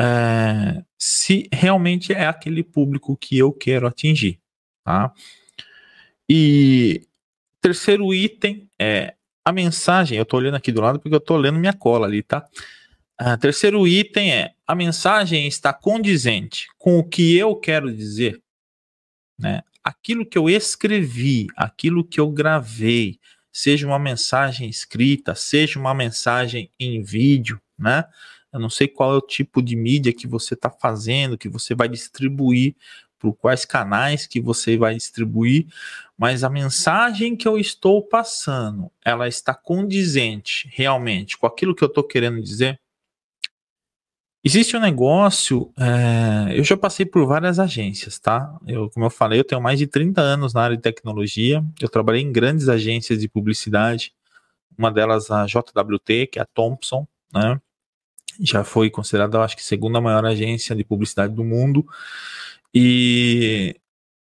é, 0.00 0.82
se 0.96 1.48
realmente 1.52 2.12
é 2.12 2.26
aquele 2.26 2.62
público 2.62 3.16
que 3.16 3.36
eu 3.36 3.52
quero 3.52 3.86
atingir, 3.86 4.38
tá? 4.84 5.12
E 6.28 7.02
terceiro 7.60 8.14
item 8.14 8.68
é 8.78 9.14
a 9.44 9.52
mensagem, 9.52 10.18
eu 10.18 10.22
estou 10.22 10.38
olhando 10.38 10.56
aqui 10.56 10.70
do 10.70 10.80
lado 10.80 11.00
porque 11.00 11.14
eu 11.14 11.18
estou 11.18 11.36
lendo 11.36 11.58
minha 11.58 11.72
cola 11.72 12.06
ali, 12.06 12.22
tá? 12.22 12.46
Uh, 13.20 13.36
terceiro 13.38 13.86
item 13.88 14.32
é 14.32 14.52
a 14.66 14.74
mensagem 14.74 15.48
está 15.48 15.72
condizente 15.72 16.68
com 16.78 16.98
o 16.98 17.04
que 17.04 17.36
eu 17.36 17.56
quero 17.56 17.92
dizer, 17.92 18.40
né? 19.38 19.62
Aquilo 19.82 20.26
que 20.26 20.36
eu 20.36 20.50
escrevi, 20.50 21.46
aquilo 21.56 22.04
que 22.04 22.20
eu 22.20 22.30
gravei, 22.30 23.18
seja 23.50 23.86
uma 23.86 23.98
mensagem 23.98 24.68
escrita, 24.68 25.34
seja 25.34 25.80
uma 25.80 25.94
mensagem 25.94 26.70
em 26.78 27.02
vídeo, 27.02 27.60
né? 27.78 28.04
Eu 28.52 28.60
não 28.60 28.70
sei 28.70 28.88
qual 28.88 29.14
é 29.14 29.16
o 29.16 29.20
tipo 29.20 29.62
de 29.62 29.76
mídia 29.76 30.12
que 30.12 30.26
você 30.26 30.54
está 30.54 30.70
fazendo, 30.70 31.38
que 31.38 31.48
você 31.48 31.74
vai 31.74 31.88
distribuir, 31.88 32.74
por 33.18 33.34
quais 33.34 33.64
canais 33.64 34.26
que 34.26 34.40
você 34.40 34.76
vai 34.76 34.94
distribuir, 34.94 35.66
mas 36.16 36.44
a 36.44 36.50
mensagem 36.50 37.36
que 37.36 37.46
eu 37.46 37.58
estou 37.58 38.02
passando, 38.02 38.90
ela 39.04 39.28
está 39.28 39.54
condizente 39.54 40.70
realmente 40.72 41.36
com 41.36 41.46
aquilo 41.46 41.74
que 41.74 41.82
eu 41.82 41.88
estou 41.88 42.04
querendo 42.04 42.40
dizer? 42.40 42.80
Existe 44.44 44.76
um 44.76 44.80
negócio, 44.80 45.72
é, 45.76 46.56
eu 46.56 46.62
já 46.62 46.76
passei 46.76 47.04
por 47.04 47.26
várias 47.26 47.58
agências, 47.58 48.18
tá? 48.20 48.56
Eu, 48.66 48.88
como 48.90 49.04
eu 49.04 49.10
falei, 49.10 49.40
eu 49.40 49.44
tenho 49.44 49.60
mais 49.60 49.78
de 49.78 49.86
30 49.86 50.20
anos 50.20 50.54
na 50.54 50.62
área 50.62 50.76
de 50.76 50.82
tecnologia, 50.82 51.62
eu 51.80 51.88
trabalhei 51.88 52.22
em 52.22 52.32
grandes 52.32 52.68
agências 52.68 53.20
de 53.20 53.28
publicidade, 53.28 54.14
uma 54.76 54.92
delas 54.92 55.28
a 55.30 55.44
JWT, 55.44 56.28
que 56.28 56.38
é 56.38 56.42
a 56.42 56.46
Thompson, 56.46 57.06
né? 57.34 57.60
Já 58.40 58.64
foi 58.64 58.90
considerada, 58.90 59.40
acho 59.40 59.56
que, 59.56 59.64
segunda 59.64 60.00
maior 60.00 60.24
agência 60.24 60.74
de 60.74 60.84
publicidade 60.84 61.34
do 61.34 61.44
mundo. 61.44 61.86
E 62.72 63.76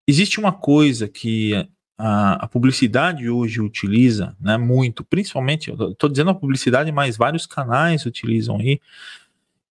existe 0.07 0.39
uma 0.39 0.53
coisa 0.53 1.09
que 1.09 1.67
a, 1.97 2.45
a, 2.45 2.49
publicidade 2.49 3.29
hoje 3.29 3.61
utiliza, 3.61 4.37
né, 4.41 4.57
muito, 4.57 5.05
principalmente, 5.05 5.71
estou 5.71 6.11
dizendo 6.11 6.31
a 6.31 6.35
publicidade, 6.35 6.91
mas 6.93 7.17
vários 7.17 7.47
canais 7.47 8.05
utilizam 8.05 8.59
aí, 8.59 8.81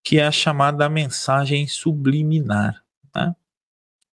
que 0.02 0.18
é 0.18 0.26
a 0.26 0.32
chamada 0.32 0.88
mensagem 0.88 1.66
subliminar. 1.66 2.82
Né? 3.14 3.34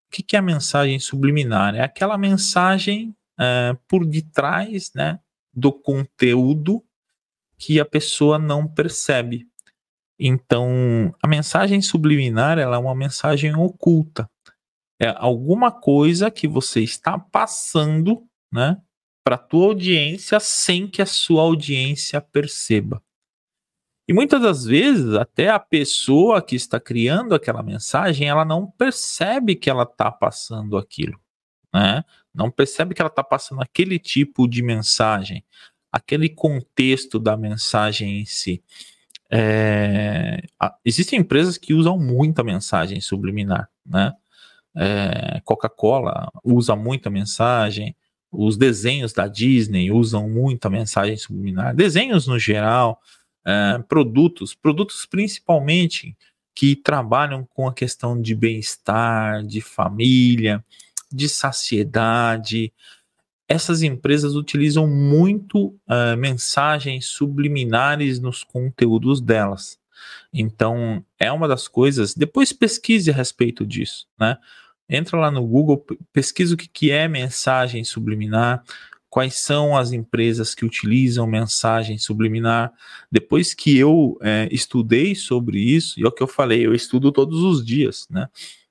O 0.08 0.10
que, 0.10 0.22
que 0.22 0.36
é 0.36 0.38
a 0.38 0.42
mensagem 0.42 0.98
subliminar? 0.98 1.74
É 1.74 1.82
aquela 1.82 2.18
mensagem 2.18 3.14
é, 3.38 3.76
por 3.86 4.04
detrás 4.04 4.92
né, 4.94 5.18
do 5.54 5.72
conteúdo 5.72 6.82
que 7.56 7.80
a 7.80 7.84
pessoa 7.84 8.38
não 8.38 8.66
percebe. 8.66 9.46
Então, 10.18 11.14
a 11.22 11.28
mensagem 11.28 11.80
subliminar 11.80 12.58
ela 12.58 12.76
é 12.76 12.78
uma 12.78 12.94
mensagem 12.94 13.54
oculta 13.54 14.28
é 15.00 15.14
alguma 15.16 15.70
coisa 15.70 16.30
que 16.30 16.48
você 16.48 16.80
está 16.80 17.18
passando, 17.18 18.26
né, 18.52 18.80
para 19.24 19.36
a 19.36 19.38
tua 19.38 19.66
audiência 19.66 20.40
sem 20.40 20.88
que 20.88 21.00
a 21.00 21.06
sua 21.06 21.42
audiência 21.42 22.20
perceba. 22.20 23.02
E 24.08 24.12
muitas 24.12 24.40
das 24.40 24.64
vezes, 24.64 25.14
até 25.14 25.50
a 25.50 25.58
pessoa 25.58 26.40
que 26.40 26.56
está 26.56 26.80
criando 26.80 27.34
aquela 27.34 27.62
mensagem, 27.62 28.26
ela 28.26 28.44
não 28.44 28.66
percebe 28.66 29.54
que 29.54 29.68
ela 29.68 29.82
está 29.82 30.10
passando 30.10 30.78
aquilo, 30.78 31.20
né? 31.72 32.02
Não 32.34 32.50
percebe 32.50 32.94
que 32.94 33.02
ela 33.02 33.10
está 33.10 33.22
passando 33.22 33.60
aquele 33.60 33.98
tipo 33.98 34.48
de 34.48 34.62
mensagem, 34.62 35.44
aquele 35.92 36.30
contexto 36.30 37.18
da 37.18 37.36
mensagem 37.36 38.20
em 38.20 38.24
si. 38.24 38.62
É, 39.30 40.42
existem 40.84 41.20
empresas 41.20 41.58
que 41.58 41.74
usam 41.74 41.98
muita 41.98 42.42
mensagem 42.42 43.00
subliminar, 43.00 43.68
né? 43.84 44.12
É, 44.76 45.40
Coca-Cola 45.44 46.30
usa 46.44 46.76
muita 46.76 47.10
mensagem, 47.10 47.96
os 48.30 48.56
desenhos 48.56 49.12
da 49.12 49.26
Disney 49.26 49.90
usam 49.90 50.28
muita 50.28 50.70
mensagem 50.70 51.16
subliminar, 51.16 51.74
desenhos 51.74 52.26
no 52.26 52.38
geral, 52.38 53.00
é, 53.44 53.78
produtos, 53.88 54.54
produtos 54.54 55.04
principalmente 55.06 56.16
que 56.54 56.76
trabalham 56.76 57.46
com 57.54 57.68
a 57.68 57.72
questão 57.72 58.20
de 58.20 58.34
bem-estar, 58.34 59.44
de 59.44 59.60
família, 59.60 60.64
de 61.10 61.28
saciedade. 61.28 62.72
Essas 63.48 63.82
empresas 63.82 64.34
utilizam 64.34 64.86
muito 64.86 65.68
uh, 65.68 66.16
mensagens 66.18 67.06
subliminares 67.06 68.20
nos 68.20 68.44
conteúdos 68.44 69.20
delas. 69.20 69.78
Então, 70.32 71.04
é 71.18 71.32
uma 71.32 71.48
das 71.48 71.66
coisas. 71.66 72.14
Depois 72.14 72.52
pesquise 72.52 73.10
a 73.10 73.14
respeito 73.14 73.66
disso, 73.66 74.06
né? 74.18 74.36
entra 74.88 75.18
lá 75.18 75.30
no 75.30 75.46
Google, 75.46 75.84
pesquisa 76.12 76.54
o 76.54 76.56
que, 76.56 76.68
que 76.68 76.90
é 76.90 77.06
mensagem 77.06 77.84
subliminar, 77.84 78.64
quais 79.10 79.34
são 79.34 79.76
as 79.76 79.92
empresas 79.92 80.54
que 80.54 80.64
utilizam 80.64 81.26
mensagem 81.26 81.98
subliminar. 81.98 82.72
Depois 83.10 83.54
que 83.54 83.76
eu 83.76 84.18
é, 84.22 84.48
estudei 84.50 85.14
sobre 85.14 85.58
isso, 85.58 85.98
e 86.00 86.04
é 86.04 86.08
o 86.08 86.12
que 86.12 86.22
eu 86.22 86.26
falei, 86.26 86.66
eu 86.66 86.74
estudo 86.74 87.12
todos 87.12 87.42
os 87.42 87.64
dias, 87.64 88.06
né? 88.10 88.28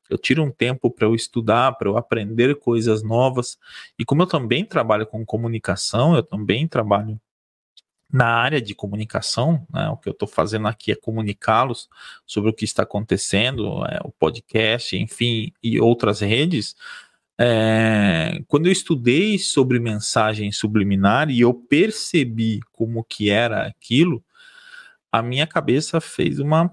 Eu 0.10 0.18
tiro 0.18 0.44
um 0.44 0.52
tempo 0.52 0.90
para 0.90 1.06
eu 1.08 1.16
estudar, 1.16 1.74
para 1.74 1.88
eu 1.90 1.98
aprender 1.98 2.56
coisas 2.56 3.04
novas. 3.04 3.58
E 3.98 4.06
como 4.06 4.24
eu 4.24 4.28
também 4.28 4.66
trabalho 4.66 5.06
com 5.06 5.26
comunicação, 5.26 6.16
eu 6.16 6.24
também 6.24 6.68
trabalho 6.68 7.20
na 8.12 8.28
área 8.28 8.62
de 8.62 8.74
comunicação, 8.74 9.66
né, 9.72 9.90
o 9.90 9.98
que 9.98 10.08
eu 10.08 10.14
estou 10.14 10.28
fazendo 10.28 10.68
aqui 10.68 10.92
é 10.92 10.96
comunicá-los 10.96 11.90
sobre 12.26 12.50
o 12.50 12.54
que 12.54 12.64
está 12.64 12.84
acontecendo, 12.84 13.86
é, 13.86 14.00
o 14.04 14.12
podcast, 14.12 14.96
enfim, 14.96 15.52
e 15.62 15.80
outras 15.80 16.22
redes. 16.22 16.76
É, 17.40 18.42
quando 18.48 18.68
eu 18.68 18.72
estudei 18.72 19.38
sobre 19.38 19.80
mensagem 19.80 20.52
subliminar 20.52 21.30
e 21.30 21.42
eu 21.42 21.54
percebi 21.54 22.62
como 22.72 23.04
que 23.04 23.30
era 23.30 23.68
aquilo, 23.68 24.24
a 25.12 25.22
minha 25.22 25.46
cabeça 25.46 26.00
fez 26.02 26.40
uma 26.40 26.72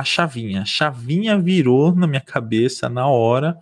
a 0.00 0.04
chavinha, 0.04 0.62
a 0.62 0.64
chavinha 0.66 1.38
virou 1.38 1.94
na 1.94 2.06
minha 2.06 2.20
cabeça 2.20 2.88
na 2.88 3.06
hora. 3.06 3.58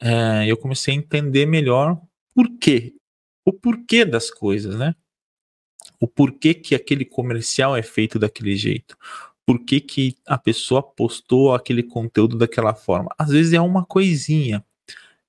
É, 0.00 0.46
eu 0.46 0.56
comecei 0.56 0.94
a 0.94 0.96
entender 0.96 1.46
melhor 1.46 2.00
por 2.34 2.48
quê, 2.58 2.94
o 3.44 3.52
porquê 3.52 4.04
das 4.04 4.30
coisas, 4.30 4.76
né? 4.76 4.94
o 6.02 6.08
porquê 6.08 6.52
que 6.52 6.74
aquele 6.74 7.04
comercial 7.04 7.76
é 7.76 7.82
feito 7.82 8.18
daquele 8.18 8.56
jeito, 8.56 8.96
por 9.46 9.64
que, 9.64 9.80
que 9.80 10.16
a 10.26 10.36
pessoa 10.36 10.82
postou 10.82 11.54
aquele 11.54 11.82
conteúdo 11.82 12.36
daquela 12.36 12.74
forma. 12.74 13.14
Às 13.16 13.30
vezes 13.30 13.52
é 13.52 13.60
uma 13.60 13.84
coisinha, 13.84 14.64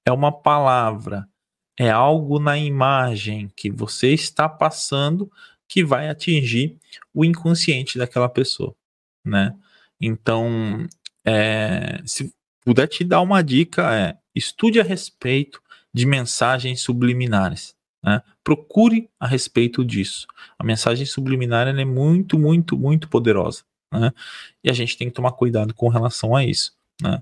é 0.03 0.11
uma 0.11 0.31
palavra, 0.31 1.29
é 1.77 1.91
algo 1.91 2.39
na 2.39 2.57
imagem 2.57 3.51
que 3.55 3.69
você 3.69 4.13
está 4.13 4.49
passando 4.49 5.31
que 5.67 5.83
vai 5.83 6.09
atingir 6.09 6.77
o 7.13 7.23
inconsciente 7.23 7.99
daquela 7.99 8.27
pessoa, 8.27 8.75
né? 9.23 9.55
Então, 10.05 10.87
é, 11.25 12.01
se 12.05 12.33
puder 12.65 12.87
te 12.87 13.03
dar 13.03 13.21
uma 13.21 13.41
dica, 13.41 13.93
é 13.95 14.17
estude 14.35 14.79
a 14.79 14.83
respeito 14.83 15.61
de 15.93 16.05
mensagens 16.05 16.81
subliminares. 16.81 17.75
Né? 18.03 18.21
Procure 18.43 19.09
a 19.19 19.27
respeito 19.27 19.85
disso. 19.85 20.27
A 20.57 20.63
mensagem 20.63 21.05
subliminar 21.05 21.67
é 21.67 21.85
muito, 21.85 22.37
muito, 22.37 22.77
muito 22.77 23.07
poderosa. 23.07 23.63
Né? 23.91 24.11
E 24.63 24.69
a 24.69 24.73
gente 24.73 24.97
tem 24.97 25.07
que 25.07 25.13
tomar 25.13 25.31
cuidado 25.33 25.73
com 25.73 25.87
relação 25.87 26.35
a 26.35 26.43
isso. 26.43 26.73
Né? 27.01 27.21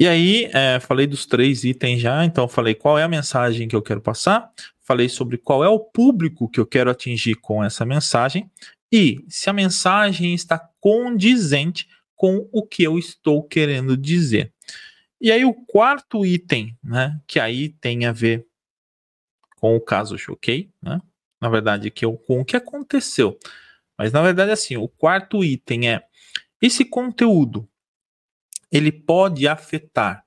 E 0.00 0.06
aí, 0.06 0.50
é, 0.52 0.80
falei 0.80 1.06
dos 1.06 1.24
três 1.24 1.64
itens 1.64 2.00
já, 2.00 2.24
então 2.24 2.48
falei 2.48 2.74
qual 2.74 2.98
é 2.98 3.02
a 3.02 3.08
mensagem 3.08 3.66
que 3.66 3.74
eu 3.74 3.80
quero 3.80 4.00
passar, 4.00 4.50
falei 4.82 5.08
sobre 5.08 5.38
qual 5.38 5.64
é 5.64 5.68
o 5.68 5.80
público 5.80 6.48
que 6.48 6.60
eu 6.60 6.66
quero 6.66 6.90
atingir 6.90 7.36
com 7.36 7.64
essa 7.64 7.84
mensagem 7.86 8.50
e 8.92 9.24
se 9.28 9.48
a 9.48 9.54
mensagem 9.54 10.34
está 10.34 10.58
condizente 10.86 11.88
com 12.14 12.48
o 12.52 12.64
que 12.64 12.84
eu 12.84 12.96
estou 12.96 13.42
querendo 13.42 13.96
dizer. 13.96 14.52
E 15.20 15.32
aí, 15.32 15.44
o 15.44 15.52
quarto 15.52 16.24
item, 16.24 16.78
né, 16.80 17.20
que 17.26 17.40
aí 17.40 17.70
tem 17.70 18.06
a 18.06 18.12
ver 18.12 18.46
com 19.56 19.74
o 19.74 19.80
caso 19.80 20.16
Choquei, 20.16 20.70
né? 20.80 21.02
Na 21.40 21.48
verdade, 21.48 21.90
que 21.90 22.04
eu, 22.04 22.16
com 22.16 22.40
o 22.40 22.44
que 22.44 22.56
aconteceu. 22.56 23.36
Mas 23.98 24.12
na 24.12 24.22
verdade, 24.22 24.52
assim, 24.52 24.76
o 24.76 24.86
quarto 24.86 25.42
item 25.42 25.90
é 25.90 26.06
esse 26.62 26.84
conteúdo 26.84 27.68
ele 28.70 28.92
pode 28.92 29.48
afetar 29.48 30.24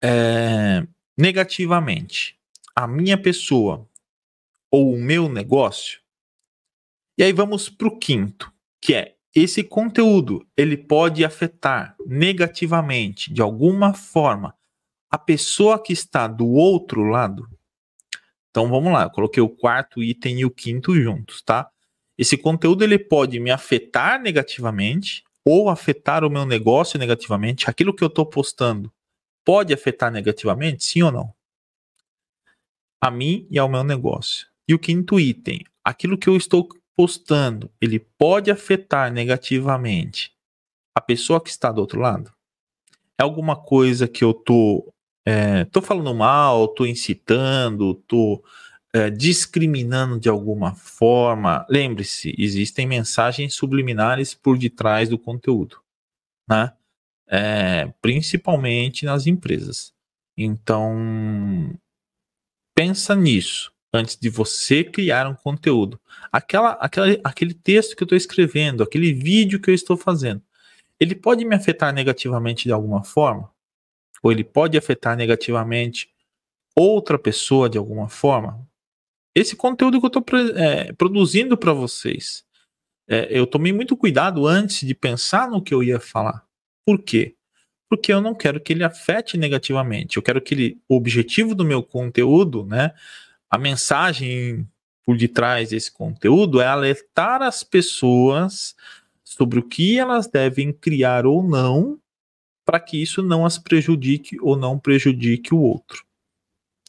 é, 0.00 0.86
negativamente 1.18 2.38
a 2.76 2.86
minha 2.86 3.20
pessoa 3.20 3.88
ou 4.70 4.94
o 4.94 5.00
meu 5.00 5.28
negócio. 5.28 6.00
E 7.18 7.24
aí 7.24 7.32
vamos 7.32 7.68
para 7.68 7.88
o 7.88 7.98
quinto, 7.98 8.52
que 8.80 8.94
é 8.94 9.16
esse 9.34 9.62
conteúdo 9.62 10.46
ele 10.56 10.76
pode 10.76 11.24
afetar 11.24 11.94
negativamente 12.04 13.32
de 13.32 13.40
alguma 13.40 13.94
forma 13.94 14.54
a 15.10 15.18
pessoa 15.18 15.82
que 15.82 15.92
está 15.92 16.26
do 16.26 16.48
outro 16.48 17.02
lado. 17.02 17.48
Então 18.50 18.68
vamos 18.68 18.92
lá, 18.92 19.04
eu 19.04 19.10
coloquei 19.10 19.42
o 19.42 19.48
quarto 19.48 20.02
item 20.02 20.40
e 20.40 20.44
o 20.44 20.50
quinto 20.50 20.94
juntos, 21.00 21.42
tá? 21.42 21.70
Esse 22.18 22.36
conteúdo 22.36 22.82
ele 22.82 22.98
pode 22.98 23.38
me 23.40 23.50
afetar 23.50 24.20
negativamente 24.20 25.24
ou 25.44 25.68
afetar 25.68 26.24
o 26.24 26.30
meu 26.30 26.44
negócio 26.44 26.98
negativamente? 26.98 27.70
Aquilo 27.70 27.94
que 27.94 28.04
eu 28.04 28.08
estou 28.08 28.26
postando 28.26 28.92
pode 29.44 29.72
afetar 29.72 30.12
negativamente? 30.12 30.84
Sim 30.84 31.02
ou 31.02 31.12
não? 31.12 31.34
A 33.00 33.10
mim 33.10 33.46
e 33.50 33.58
ao 33.58 33.68
meu 33.68 33.82
negócio. 33.82 34.48
E 34.68 34.74
o 34.74 34.78
quinto 34.78 35.18
item, 35.18 35.64
aquilo 35.82 36.18
que 36.18 36.28
eu 36.28 36.36
estou 36.36 36.68
postando, 37.00 37.70
ele 37.80 37.98
pode 37.98 38.50
afetar 38.50 39.10
negativamente 39.10 40.34
a 40.94 41.00
pessoa 41.00 41.40
que 41.40 41.48
está 41.48 41.72
do 41.72 41.80
outro 41.80 41.98
lado? 41.98 42.30
É 43.18 43.22
alguma 43.22 43.56
coisa 43.56 44.06
que 44.06 44.22
eu 44.22 44.34
tô, 44.34 44.92
é, 45.26 45.64
tô 45.64 45.80
falando 45.80 46.14
mal, 46.14 46.68
tô 46.68 46.84
incitando, 46.84 47.94
tô 48.06 48.44
é, 48.92 49.08
discriminando 49.08 50.20
de 50.20 50.28
alguma 50.28 50.74
forma, 50.74 51.64
lembre-se, 51.70 52.34
existem 52.36 52.86
mensagens 52.86 53.54
subliminares 53.54 54.34
por 54.34 54.58
detrás 54.58 55.08
do 55.08 55.18
conteúdo, 55.18 55.80
né? 56.46 56.74
É, 57.26 57.86
principalmente 58.02 59.06
nas 59.06 59.26
empresas. 59.26 59.94
Então, 60.36 61.74
pensa 62.76 63.16
nisso 63.16 63.72
antes 63.92 64.16
de 64.16 64.28
você 64.28 64.84
criar 64.84 65.26
um 65.26 65.34
conteúdo. 65.34 66.00
Aquela, 66.30 66.72
aquela, 66.72 67.18
aquele 67.24 67.54
texto 67.54 67.96
que 67.96 68.02
eu 68.02 68.06
estou 68.06 68.16
escrevendo, 68.16 68.82
aquele 68.82 69.12
vídeo 69.12 69.60
que 69.60 69.70
eu 69.70 69.74
estou 69.74 69.96
fazendo, 69.96 70.42
ele 70.98 71.14
pode 71.14 71.44
me 71.44 71.54
afetar 71.54 71.92
negativamente 71.92 72.64
de 72.64 72.72
alguma 72.72 73.02
forma? 73.02 73.50
Ou 74.22 74.30
ele 74.30 74.44
pode 74.44 74.76
afetar 74.76 75.16
negativamente 75.16 76.10
outra 76.76 77.18
pessoa 77.18 77.68
de 77.68 77.78
alguma 77.78 78.08
forma? 78.08 78.68
esse 79.34 79.56
conteúdo 79.56 80.00
que 80.00 80.06
eu 80.06 80.20
estou 80.20 80.24
é, 80.56 80.92
produzindo 80.92 81.56
para 81.56 81.72
vocês. 81.72 82.44
É, 83.08 83.26
eu 83.30 83.46
tomei 83.46 83.72
muito 83.72 83.96
cuidado 83.96 84.46
antes 84.46 84.86
de 84.86 84.94
pensar 84.94 85.48
no 85.50 85.62
que 85.62 85.74
eu 85.74 85.82
ia 85.82 86.00
falar. 86.00 86.44
Por 86.84 87.02
quê? 87.02 87.34
Porque 87.88 88.12
eu 88.12 88.20
não 88.20 88.34
quero 88.34 88.60
que 88.60 88.72
ele 88.72 88.84
afete 88.84 89.36
negativamente. 89.36 90.16
Eu 90.16 90.22
quero 90.22 90.40
que 90.40 90.54
ele, 90.54 90.80
o 90.88 90.96
objetivo 90.96 91.54
do 91.54 91.64
meu 91.64 91.82
conteúdo, 91.82 92.64
né, 92.64 92.92
a 93.50 93.58
mensagem 93.58 94.66
por 95.04 95.16
detrás 95.16 95.70
desse 95.70 95.90
conteúdo 95.90 96.60
é 96.60 96.66
alertar 96.66 97.42
as 97.42 97.64
pessoas 97.64 98.76
sobre 99.24 99.58
o 99.58 99.62
que 99.62 99.98
elas 99.98 100.28
devem 100.28 100.72
criar 100.72 101.26
ou 101.26 101.42
não 101.42 101.98
para 102.64 102.78
que 102.78 103.02
isso 103.02 103.22
não 103.22 103.44
as 103.44 103.58
prejudique 103.58 104.38
ou 104.40 104.56
não 104.56 104.78
prejudique 104.78 105.52
o 105.52 105.58
outro. 105.58 106.04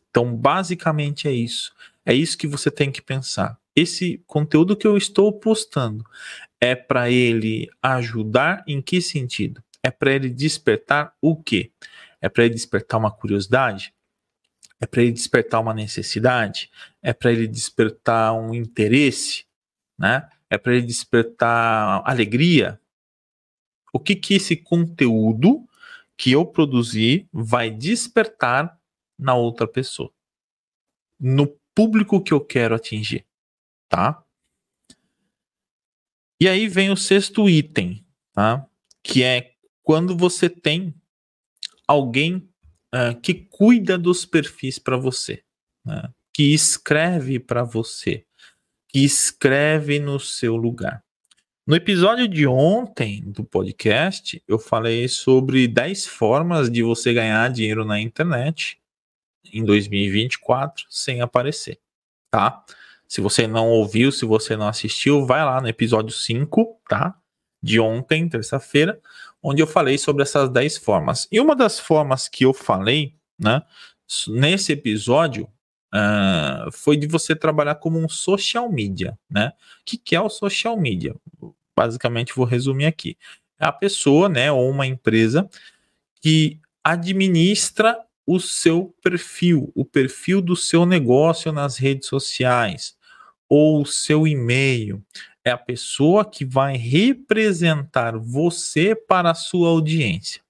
Então, 0.09 0.35
basicamente 0.35 1.27
é 1.27 1.31
isso. 1.31 1.73
É 2.05 2.13
isso 2.13 2.37
que 2.37 2.45
você 2.45 2.69
tem 2.69 2.91
que 2.91 3.01
pensar. 3.01 3.57
Esse 3.75 4.21
conteúdo 4.27 4.75
que 4.75 4.85
eu 4.85 4.97
estou 4.97 5.31
postando 5.31 6.05
é 6.59 6.75
para 6.75 7.09
ele 7.09 7.69
ajudar 7.81 8.63
em 8.67 8.81
que 8.81 9.01
sentido? 9.01 9.63
É 9.81 9.89
para 9.89 10.13
ele 10.13 10.29
despertar 10.29 11.15
o 11.21 11.35
quê? 11.35 11.71
É 12.19 12.29
para 12.29 12.45
ele 12.45 12.53
despertar 12.53 12.97
uma 12.99 13.09
curiosidade? 13.09 13.93
É 14.81 14.87
para 14.87 15.03
ele 15.03 15.11
despertar 15.11 15.61
uma 15.61 15.75
necessidade? 15.75 16.71
É 17.03 17.13
para 17.13 17.31
ele 17.31 17.47
despertar 17.47 18.33
um 18.33 18.53
interesse? 18.53 19.45
Né? 19.97 20.27
É 20.49 20.57
para 20.57 20.73
ele 20.73 20.87
despertar 20.87 22.01
alegria? 22.03 22.81
O 23.93 23.99
que 23.99 24.15
que 24.15 24.33
esse 24.33 24.55
conteúdo 24.55 25.67
que 26.17 26.31
eu 26.31 26.45
produzi 26.45 27.27
vai 27.31 27.69
despertar 27.69 28.79
na 29.19 29.35
outra 29.35 29.67
pessoa? 29.67 30.11
No 31.19 31.47
público 31.75 32.21
que 32.21 32.33
eu 32.33 32.41
quero 32.41 32.73
atingir, 32.73 33.25
tá? 33.87 34.23
E 36.39 36.49
aí 36.49 36.67
vem 36.67 36.89
o 36.89 36.97
sexto 36.97 37.47
item, 37.47 38.03
tá? 38.33 38.65
Que 39.03 39.21
é 39.21 39.53
quando 39.83 40.17
você 40.17 40.49
tem 40.49 40.95
alguém 41.87 42.50
uh, 42.93 43.19
que 43.21 43.33
cuida 43.33 43.97
dos 43.97 44.25
perfis 44.25 44.77
para 44.79 44.97
você, 44.97 45.43
né? 45.85 46.09
que 46.33 46.53
escreve 46.53 47.39
para 47.39 47.63
você, 47.63 48.25
que 48.87 49.03
escreve 49.03 49.99
no 49.99 50.19
seu 50.19 50.55
lugar. 50.55 51.03
No 51.65 51.75
episódio 51.75 52.27
de 52.27 52.47
ontem 52.47 53.21
do 53.21 53.43
podcast, 53.43 54.41
eu 54.47 54.57
falei 54.57 55.07
sobre 55.07 55.67
10 55.67 56.07
formas 56.07 56.69
de 56.69 56.81
você 56.81 57.13
ganhar 57.13 57.49
dinheiro 57.51 57.85
na 57.85 57.99
internet 57.99 58.81
em 59.53 59.63
2024 59.63 60.85
sem 60.89 61.21
aparecer, 61.21 61.79
tá? 62.29 62.65
Se 63.07 63.21
você 63.21 63.45
não 63.45 63.69
ouviu, 63.69 64.11
se 64.11 64.25
você 64.25 64.55
não 64.55 64.67
assistiu, 64.67 65.25
vai 65.25 65.43
lá 65.43 65.61
no 65.61 65.67
episódio 65.67 66.13
5, 66.13 66.81
tá? 66.89 67.20
De 67.61 67.79
ontem, 67.79 68.27
terça-feira, 68.27 68.99
onde 69.41 69.61
eu 69.61 69.67
falei 69.67 69.97
sobre 69.97 70.23
essas 70.23 70.49
10 70.49 70.77
formas. 70.77 71.27
E 71.31 71.39
uma 71.39 71.55
das 71.55 71.79
formas 71.79 72.27
que 72.27 72.45
eu 72.45 72.53
falei, 72.53 73.15
né, 73.39 73.61
nesse 74.27 74.71
episódio, 74.73 75.47
uh, 75.93 76.71
foi 76.71 76.97
de 76.97 77.07
você 77.07 77.35
trabalhar 77.35 77.75
como 77.75 77.99
um 77.99 78.09
social 78.09 78.71
media, 78.71 79.17
né? 79.29 79.51
O 79.81 79.85
que, 79.85 79.97
que 79.97 80.15
é 80.15 80.21
o 80.21 80.29
social 80.29 80.77
media? 80.77 81.15
Basicamente, 81.75 82.33
vou 82.35 82.45
resumir 82.45 82.85
aqui. 82.85 83.17
É 83.59 83.65
a 83.65 83.71
pessoa, 83.71 84.27
né, 84.27 84.51
ou 84.51 84.69
uma 84.69 84.87
empresa 84.87 85.49
que 86.21 86.59
administra 86.83 87.97
o 88.25 88.39
seu 88.39 88.95
perfil, 89.03 89.71
o 89.75 89.83
perfil 89.83 90.41
do 90.41 90.55
seu 90.55 90.85
negócio 90.85 91.51
nas 91.51 91.77
redes 91.77 92.07
sociais 92.07 92.95
ou 93.49 93.81
o 93.81 93.85
seu 93.85 94.25
e-mail. 94.25 95.03
É 95.43 95.51
a 95.51 95.57
pessoa 95.57 96.23
que 96.23 96.45
vai 96.45 96.77
representar 96.77 98.17
você 98.17 98.95
para 98.95 99.31
a 99.31 99.35
sua 99.35 99.69
audiência. 99.69 100.41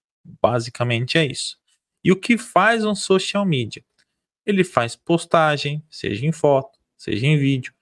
Basicamente 0.42 1.18
é 1.18 1.26
isso. 1.26 1.58
E 2.04 2.12
o 2.12 2.16
que 2.16 2.38
faz 2.38 2.84
um 2.84 2.96
social 2.96 3.46
media? 3.46 3.84
Ele 4.46 4.64
faz 4.64 4.96
postagem, 4.96 5.84
seja 5.90 6.26
em 6.26 6.32
foto, 6.32 6.80
seja 6.98 7.26
em 7.26 7.38
vídeo. 7.38 7.74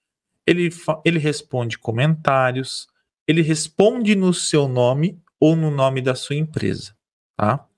Ele, 0.45 0.69
ele 1.05 1.19
responde 1.19 1.77
comentários. 1.77 2.87
Ele 3.27 3.41
responde 3.41 4.15
no 4.15 4.33
seu 4.33 4.67
nome 4.67 5.19
ou 5.39 5.55
no 5.55 5.71
nome 5.71 6.01
da 6.01 6.15
sua 6.15 6.35
empresa, 6.35 6.95
tá? 7.35 7.69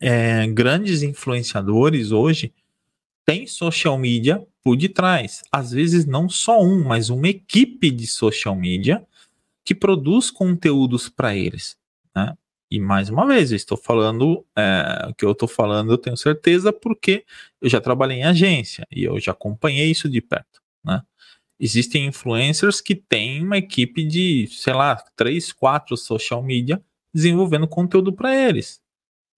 é, 0.00 0.46
grandes 0.46 1.02
influenciadores 1.02 2.10
hoje 2.10 2.52
têm 3.30 3.46
social 3.46 3.96
media 3.96 4.44
por 4.60 4.76
detrás. 4.76 5.42
Às 5.52 5.70
vezes 5.70 6.04
não 6.04 6.28
só 6.28 6.60
um, 6.60 6.82
mas 6.82 7.10
uma 7.10 7.28
equipe 7.28 7.88
de 7.88 8.04
social 8.04 8.56
media 8.56 9.06
que 9.64 9.72
produz 9.72 10.32
conteúdos 10.32 11.08
para 11.08 11.36
eles. 11.36 11.78
Né? 12.14 12.36
E 12.68 12.80
mais 12.80 13.08
uma 13.08 13.24
vez, 13.24 13.52
eu 13.52 13.56
estou 13.56 13.78
falando, 13.78 14.44
é, 14.56 15.06
o 15.08 15.14
que 15.14 15.24
eu 15.24 15.30
estou 15.30 15.46
falando, 15.46 15.92
eu 15.92 15.98
tenho 15.98 16.16
certeza, 16.16 16.72
porque 16.72 17.24
eu 17.62 17.68
já 17.68 17.80
trabalhei 17.80 18.18
em 18.18 18.24
agência 18.24 18.84
e 18.90 19.04
eu 19.04 19.20
já 19.20 19.30
acompanhei 19.30 19.88
isso 19.92 20.08
de 20.08 20.20
perto. 20.20 20.60
Né? 20.84 21.00
Existem 21.58 22.06
influencers 22.06 22.80
que 22.80 22.96
têm 22.96 23.44
uma 23.44 23.58
equipe 23.58 24.02
de, 24.02 24.48
sei 24.50 24.72
lá, 24.72 24.96
três, 25.14 25.52
quatro 25.52 25.96
social 25.96 26.42
media 26.42 26.82
desenvolvendo 27.14 27.68
conteúdo 27.68 28.12
para 28.12 28.34
eles. 28.34 28.80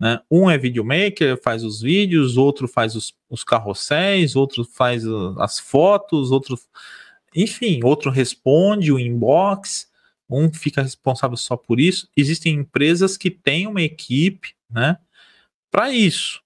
Né? 0.02 0.20
Um 0.28 0.50
é 0.50 0.58
videomaker, 0.58 1.40
faz 1.40 1.62
os 1.62 1.80
vídeos, 1.80 2.36
outro 2.36 2.66
faz 2.66 2.96
os, 2.96 3.14
os 3.30 3.44
carrosséis, 3.44 4.34
outro 4.34 4.64
faz 4.64 5.04
as 5.38 5.60
fotos, 5.60 6.32
outro. 6.32 6.58
Enfim, 7.34 7.80
outro 7.84 8.10
responde 8.10 8.90
o 8.90 8.98
inbox 8.98 9.92
um 10.32 10.52
fica 10.52 10.82
responsável 10.82 11.36
só 11.36 11.56
por 11.56 11.78
isso. 11.78 12.08
Existem 12.16 12.54
empresas 12.54 13.16
que 13.16 13.30
têm 13.30 13.66
uma 13.66 13.82
equipe, 13.82 14.54
né, 14.70 14.98
para 15.70 15.92
isso. 15.92 16.42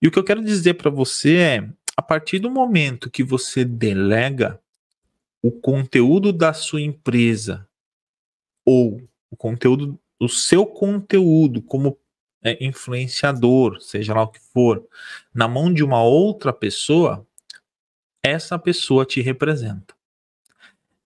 E 0.00 0.06
o 0.06 0.10
que 0.10 0.18
eu 0.18 0.24
quero 0.24 0.44
dizer 0.44 0.74
para 0.74 0.90
você 0.90 1.36
é, 1.36 1.68
a 1.96 2.02
partir 2.02 2.38
do 2.38 2.50
momento 2.50 3.10
que 3.10 3.24
você 3.24 3.64
delega 3.64 4.60
o 5.42 5.50
conteúdo 5.50 6.32
da 6.32 6.52
sua 6.52 6.82
empresa 6.82 7.66
ou 8.64 9.02
o 9.30 9.36
conteúdo, 9.36 9.98
o 10.20 10.28
seu 10.28 10.66
conteúdo 10.66 11.62
como 11.62 11.98
é, 12.46 12.64
influenciador, 12.64 13.80
seja 13.80 14.14
lá 14.14 14.22
o 14.22 14.28
que 14.28 14.40
for, 14.40 14.86
na 15.34 15.48
mão 15.48 15.72
de 15.72 15.82
uma 15.82 16.02
outra 16.02 16.52
pessoa, 16.52 17.26
essa 18.22 18.58
pessoa 18.58 19.04
te 19.04 19.20
representa 19.20 19.96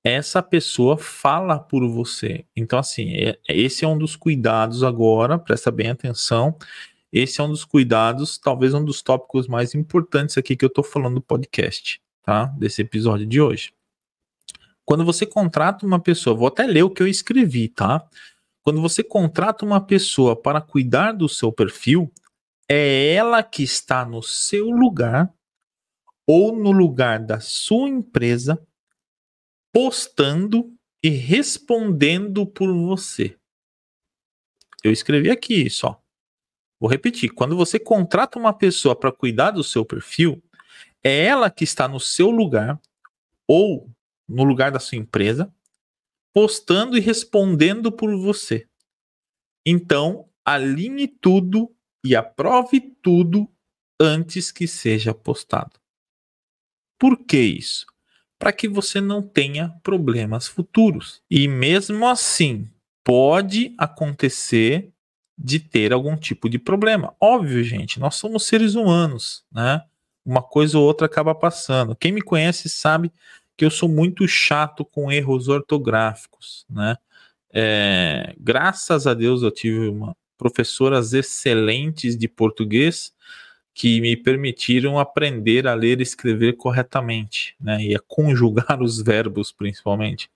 essa 0.03 0.43
pessoa 0.43 0.97
fala 0.97 1.59
por 1.59 1.87
você. 1.87 2.45
Então, 2.57 2.79
assim, 2.79 3.15
é, 3.15 3.39
esse 3.49 3.85
é 3.85 3.89
um 3.89 3.99
dos 3.99 4.17
cuidados 4.17 4.83
agora, 4.83 5.39
presta 5.39 5.71
bem 5.71 5.91
atenção. 5.91 6.57
Esse 7.13 7.41
é 7.41 7.45
um 7.45 7.49
dos 7.49 7.65
cuidados, 7.65 8.39
talvez 8.39 8.73
um 8.73 8.85
dos 8.85 9.03
tópicos 9.03 9.49
mais 9.49 9.75
importantes 9.75 10.39
aqui 10.39 10.57
que 10.57 10.65
eu 10.65 10.71
tô 10.71 10.83
falando 10.83 11.17
do 11.17 11.21
podcast, 11.21 12.01
tá? 12.23 12.47
Desse 12.57 12.83
episódio 12.83 13.27
de 13.27 13.41
hoje. 13.41 13.73
Quando 14.85 15.05
você 15.05 15.27
contrata 15.27 15.85
uma 15.85 16.01
pessoa, 16.01 16.37
vou 16.37 16.49
até 16.49 16.67
ler 16.67 16.83
o 16.83 16.91
que 16.91 17.03
eu 17.03 17.07
escrevi, 17.07 17.69
tá? 17.69 18.09
Quando 18.63 18.81
você 18.81 19.03
contrata 19.03 19.65
uma 19.65 19.85
pessoa 19.85 20.41
para 20.41 20.61
cuidar 20.61 21.13
do 21.13 21.29
seu 21.29 21.51
perfil, 21.51 22.13
é 22.69 23.15
ela 23.15 23.43
que 23.43 23.63
está 23.63 24.05
no 24.05 24.23
seu 24.23 24.71
lugar 24.71 25.33
ou 26.27 26.55
no 26.55 26.71
lugar 26.71 27.19
da 27.19 27.41
sua 27.41 27.89
empresa 27.89 28.65
postando 29.73 30.73
e 31.03 31.09
respondendo 31.09 32.47
por 32.47 32.73
você. 32.73 33.37
Eu 34.85 34.93
escrevi 34.93 35.31
aqui 35.31 35.69
só. 35.69 36.01
Vou 36.79 36.89
repetir. 36.89 37.31
Quando 37.31 37.57
você 37.57 37.79
contrata 37.79 38.39
uma 38.39 38.53
pessoa 38.53 38.95
para 38.97 39.13
cuidar 39.13 39.51
do 39.51 39.65
seu 39.65 39.85
perfil, 39.85 40.43
é 41.03 41.25
ela 41.25 41.51
que 41.51 41.65
está 41.65 41.89
no 41.89 42.01
seu 42.01 42.31
lugar 42.31 42.81
ou 43.47 43.91
no 44.29 44.45
lugar 44.45 44.71
da 44.71 44.79
sua 44.79 44.97
empresa, 44.97 45.53
postando 46.33 46.97
e 46.97 47.01
respondendo 47.01 47.91
por 47.91 48.15
você. 48.17 48.67
Então, 49.67 50.29
alinhe 50.45 51.07
tudo 51.07 51.75
e 52.05 52.17
aprove 52.17 52.81
tudo 53.03 53.49
antes 54.01 54.51
que 54.51 54.67
seja 54.67 55.13
postado. 55.13 55.79
Por 56.99 57.25
que 57.25 57.39
isso? 57.39 57.87
para 58.41 58.53
que 58.53 58.67
você 58.67 59.03
não 59.03 59.21
tenha 59.21 59.69
problemas 59.83 60.49
futuros. 60.49 61.23
E 61.31 61.47
mesmo 61.47 62.09
assim, 62.09 62.67
pode 63.05 63.75
acontecer 63.77 64.91
de 65.39 65.61
ter 65.61 65.93
algum 65.93 66.17
tipo 66.17 66.49
de 66.49 66.59
problema. 66.59 67.15
Óbvio, 67.21 67.63
gente, 67.63 68.01
nós 68.01 68.15
somos 68.15 68.47
seres 68.47 68.75
humanos, 68.75 69.45
né? 69.53 69.85
Uma 70.25 70.43
coisa 70.43 70.79
ou 70.79 70.85
outra 70.85 71.07
acaba 71.07 71.35
passando. 71.35 71.95
Quem 71.95 72.13
me 72.13 72.23
conhece 72.23 72.71
sabe 72.71 73.13
que 73.61 73.65
eu 73.67 73.71
sou 73.71 73.91
muito 73.91 74.27
chato 74.27 74.87
com 74.87 75.13
erros 75.13 75.49
ortográficos, 75.49 76.65
né? 76.71 76.97
É, 77.53 78.35
graças 78.41 79.07
a 79.07 79.13
Deus 79.13 79.43
eu 79.43 79.51
tive 79.51 79.87
uma, 79.87 80.17
professoras 80.39 81.13
excelentes 81.13 82.17
de 82.17 82.27
português 82.27 83.13
que 83.75 84.01
me 84.01 84.17
permitiram 84.17 84.99
aprender 84.99 85.69
a 85.69 85.75
ler 85.75 86.01
e 86.01 86.03
escrever 86.03 86.57
corretamente, 86.57 87.55
né? 87.61 87.85
E 87.85 87.95
a 87.95 87.99
conjugar 87.99 88.81
os 88.83 89.03
verbos, 89.03 89.53
principalmente. 89.53 90.31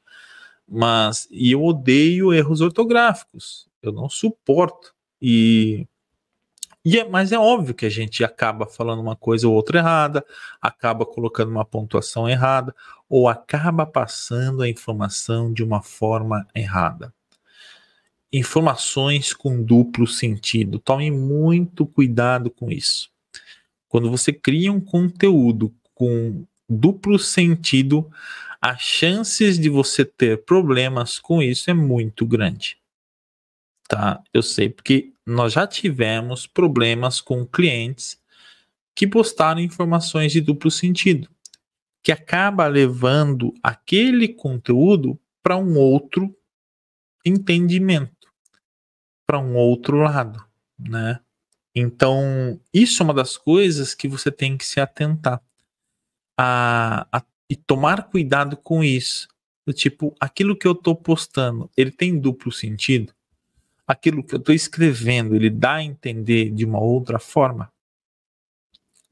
Mas 0.68 1.26
e 1.30 1.52
eu 1.52 1.64
odeio 1.64 2.30
erros 2.30 2.60
ortográficos. 2.60 3.66
Eu 3.82 3.90
não 3.90 4.10
suporto. 4.10 4.94
E, 5.22 5.86
e 6.84 6.98
é, 6.98 7.08
mas 7.08 7.32
é 7.32 7.38
óbvio 7.38 7.74
que 7.74 7.86
a 7.86 7.90
gente 7.90 8.22
acaba 8.22 8.66
falando 8.66 9.00
uma 9.00 9.16
coisa 9.16 9.48
ou 9.48 9.54
outra 9.54 9.78
errada, 9.78 10.24
acaba 10.60 11.06
colocando 11.06 11.50
uma 11.50 11.64
pontuação 11.64 12.28
errada, 12.28 12.74
ou 13.08 13.28
acaba 13.28 13.86
passando 13.86 14.62
a 14.62 14.68
informação 14.68 15.52
de 15.52 15.62
uma 15.62 15.82
forma 15.82 16.46
errada 16.54 17.12
informações 18.36 19.32
com 19.32 19.62
duplo 19.62 20.08
sentido. 20.08 20.80
Tome 20.80 21.08
muito 21.08 21.86
cuidado 21.86 22.50
com 22.50 22.68
isso. 22.68 23.08
Quando 23.88 24.10
você 24.10 24.32
cria 24.32 24.72
um 24.72 24.80
conteúdo 24.80 25.72
com 25.94 26.44
duplo 26.68 27.16
sentido, 27.16 28.10
as 28.60 28.80
chances 28.80 29.56
de 29.56 29.68
você 29.68 30.04
ter 30.04 30.44
problemas 30.44 31.20
com 31.20 31.40
isso 31.40 31.70
é 31.70 31.74
muito 31.74 32.26
grande. 32.26 32.76
Tá? 33.88 34.20
Eu 34.32 34.42
sei 34.42 34.68
porque 34.68 35.12
nós 35.26 35.52
já 35.52 35.66
tivemos 35.66 36.46
problemas 36.46 37.20
com 37.20 37.46
clientes 37.46 38.20
que 38.94 39.06
postaram 39.06 39.60
informações 39.60 40.32
de 40.32 40.40
duplo 40.40 40.70
sentido, 40.70 41.28
que 42.02 42.12
acaba 42.12 42.66
levando 42.66 43.52
aquele 43.62 44.28
conteúdo 44.28 45.18
para 45.42 45.56
um 45.56 45.76
outro 45.76 46.34
entendimento, 47.24 48.32
para 49.26 49.38
um 49.38 49.56
outro 49.56 49.98
lado, 49.98 50.44
né? 50.78 51.20
Então, 51.74 52.60
isso 52.72 53.02
é 53.02 53.04
uma 53.04 53.14
das 53.14 53.36
coisas 53.36 53.94
que 53.94 54.06
você 54.06 54.30
tem 54.30 54.56
que 54.56 54.64
se 54.64 54.78
atentar 54.78 55.42
a, 56.38 57.06
a 57.10 57.24
e 57.50 57.56
tomar 57.56 58.08
cuidado 58.10 58.56
com 58.56 58.82
isso. 58.82 59.28
Do 59.66 59.72
tipo, 59.72 60.14
aquilo 60.20 60.56
que 60.56 60.66
eu 60.66 60.72
estou 60.72 60.94
postando, 60.94 61.70
ele 61.76 61.90
tem 61.90 62.18
duplo 62.18 62.52
sentido? 62.52 63.14
Aquilo 63.86 64.24
que 64.24 64.34
eu 64.34 64.38
estou 64.38 64.54
escrevendo, 64.54 65.34
ele 65.34 65.50
dá 65.50 65.74
a 65.74 65.82
entender 65.82 66.50
de 66.50 66.64
uma 66.64 66.80
outra 66.80 67.18
forma? 67.18 67.70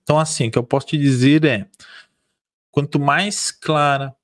Então, 0.03 0.19
assim, 0.19 0.49
o 0.49 0.51
que 0.51 0.59
eu 0.59 0.65
posso 0.65 0.87
te 0.89 0.99
dizer 0.99 1.45
é: 1.45 1.69
quanto 2.71 2.99
mais 2.99 3.51
clara, 3.51 4.15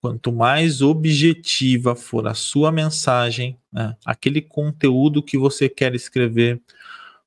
quanto 0.00 0.30
mais 0.30 0.82
objetiva 0.82 1.96
for 1.96 2.26
a 2.26 2.34
sua 2.34 2.70
mensagem, 2.70 3.58
né, 3.72 3.96
aquele 4.04 4.42
conteúdo 4.42 5.22
que 5.22 5.38
você 5.38 5.68
quer 5.68 5.94
escrever, 5.94 6.62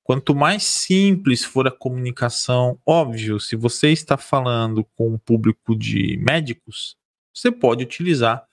Quanto 0.07 0.33
mais 0.33 0.63
simples 0.63 1.43
for 1.43 1.67
a 1.67 1.71
comunicação, 1.71 2.79
óbvio, 2.85 3.41
se 3.41 3.57
você 3.57 3.89
está 3.89 4.15
falando 4.17 4.85
com 4.95 5.09
um 5.09 5.17
público 5.17 5.75
de 5.75 6.15
médicos, 6.25 6.95
você 7.33 7.51
pode 7.51 7.83
utilizar 7.83 8.47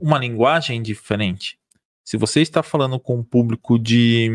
uma 0.00 0.18
linguagem 0.18 0.80
diferente. 0.80 1.58
Se 2.06 2.16
você 2.16 2.40
está 2.40 2.62
falando 2.62 3.00
com 3.00 3.16
um 3.16 3.24
público 3.24 3.76
de 3.76 4.30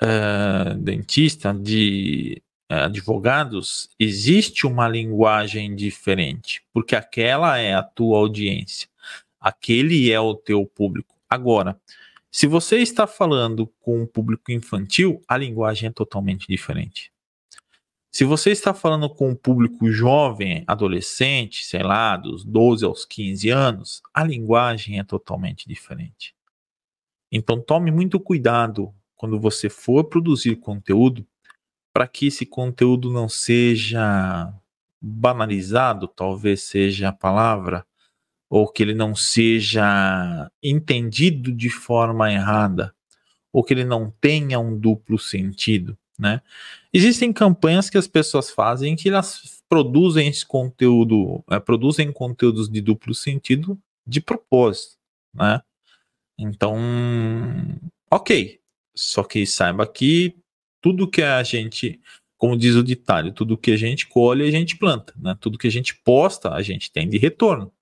uh, 0.00 0.78
dentista, 0.78 1.52
de 1.52 2.40
uh, 2.70 2.84
advogados, 2.84 3.90
existe 3.98 4.68
uma 4.68 4.86
linguagem 4.86 5.74
diferente, 5.74 6.62
porque 6.72 6.94
aquela 6.94 7.58
é 7.58 7.74
a 7.74 7.82
tua 7.82 8.18
audiência, 8.18 8.88
aquele 9.40 10.12
é 10.12 10.20
o 10.20 10.36
teu 10.36 10.64
público. 10.64 11.12
Agora, 11.28 11.76
se 12.30 12.46
você 12.46 12.78
está 12.78 13.08
falando 13.08 13.66
com 13.80 14.02
um 14.02 14.06
público 14.06 14.52
infantil, 14.52 15.20
a 15.26 15.36
linguagem 15.36 15.88
é 15.88 15.92
totalmente 15.92 16.46
diferente. 16.46 17.10
Se 18.12 18.24
você 18.24 18.50
está 18.50 18.72
falando 18.72 19.10
com 19.10 19.30
um 19.30 19.34
público 19.34 19.90
jovem, 19.90 20.64
adolescente, 20.66 21.64
sei 21.64 21.82
lá, 21.82 22.16
dos 22.16 22.44
12 22.44 22.84
aos 22.84 23.04
15 23.04 23.50
anos, 23.50 24.02
a 24.14 24.24
linguagem 24.24 24.98
é 24.98 25.04
totalmente 25.04 25.68
diferente. 25.68 26.34
Então 27.30 27.60
tome 27.60 27.90
muito 27.90 28.18
cuidado 28.18 28.94
quando 29.16 29.38
você 29.38 29.68
for 29.68 30.04
produzir 30.04 30.56
conteúdo 30.56 31.26
para 31.92 32.06
que 32.06 32.26
esse 32.26 32.46
conteúdo 32.46 33.10
não 33.10 33.28
seja 33.28 34.52
banalizado, 35.00 36.08
talvez 36.08 36.62
seja 36.62 37.08
a 37.08 37.12
palavra, 37.12 37.86
ou 38.48 38.70
que 38.70 38.82
ele 38.82 38.94
não 38.94 39.14
seja 39.14 40.50
entendido 40.62 41.52
de 41.52 41.68
forma 41.68 42.32
errada, 42.32 42.94
ou 43.52 43.64
que 43.64 43.74
ele 43.74 43.84
não 43.84 44.10
tenha 44.20 44.58
um 44.58 44.78
duplo 44.78 45.18
sentido, 45.18 45.98
né? 46.18 46.40
Existem 46.92 47.32
campanhas 47.32 47.90
que 47.90 47.98
as 47.98 48.06
pessoas 48.06 48.50
fazem 48.50 48.96
que 48.96 49.08
elas 49.08 49.62
produzem 49.68 50.28
esse 50.28 50.46
conteúdo, 50.46 51.44
é, 51.50 51.58
produzem 51.58 52.12
conteúdos 52.12 52.68
de 52.68 52.80
duplo 52.80 53.14
sentido 53.14 53.78
de 54.06 54.20
propósito. 54.20 54.96
né? 55.34 55.60
Então, 56.38 56.76
ok. 58.10 58.60
Só 58.94 59.22
que 59.22 59.44
saiba 59.46 59.86
que 59.86 60.36
tudo 60.80 61.10
que 61.10 61.22
a 61.22 61.42
gente, 61.42 62.00
como 62.38 62.56
diz 62.56 62.76
o 62.76 62.82
ditado, 62.82 63.32
tudo 63.32 63.58
que 63.58 63.72
a 63.72 63.76
gente 63.76 64.06
colhe, 64.06 64.46
a 64.46 64.50
gente 64.50 64.76
planta, 64.78 65.12
né? 65.18 65.36
Tudo 65.40 65.58
que 65.58 65.66
a 65.66 65.70
gente 65.70 65.94
posta, 65.96 66.52
a 66.52 66.62
gente 66.62 66.90
tem 66.90 67.08
de 67.08 67.18
retorno. 67.18 67.72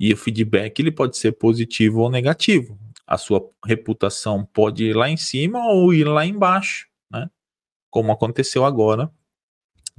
E 0.00 0.12
o 0.12 0.16
feedback 0.16 0.80
ele 0.80 0.90
pode 0.90 1.16
ser 1.16 1.32
positivo 1.32 2.00
ou 2.00 2.10
negativo. 2.10 2.78
A 3.06 3.16
sua 3.18 3.48
reputação 3.64 4.44
pode 4.44 4.84
ir 4.84 4.96
lá 4.96 5.08
em 5.08 5.16
cima 5.16 5.64
ou 5.68 5.92
ir 5.94 6.04
lá 6.04 6.26
embaixo? 6.26 6.88
Como 7.92 8.10
aconteceu 8.10 8.64
agora 8.64 9.12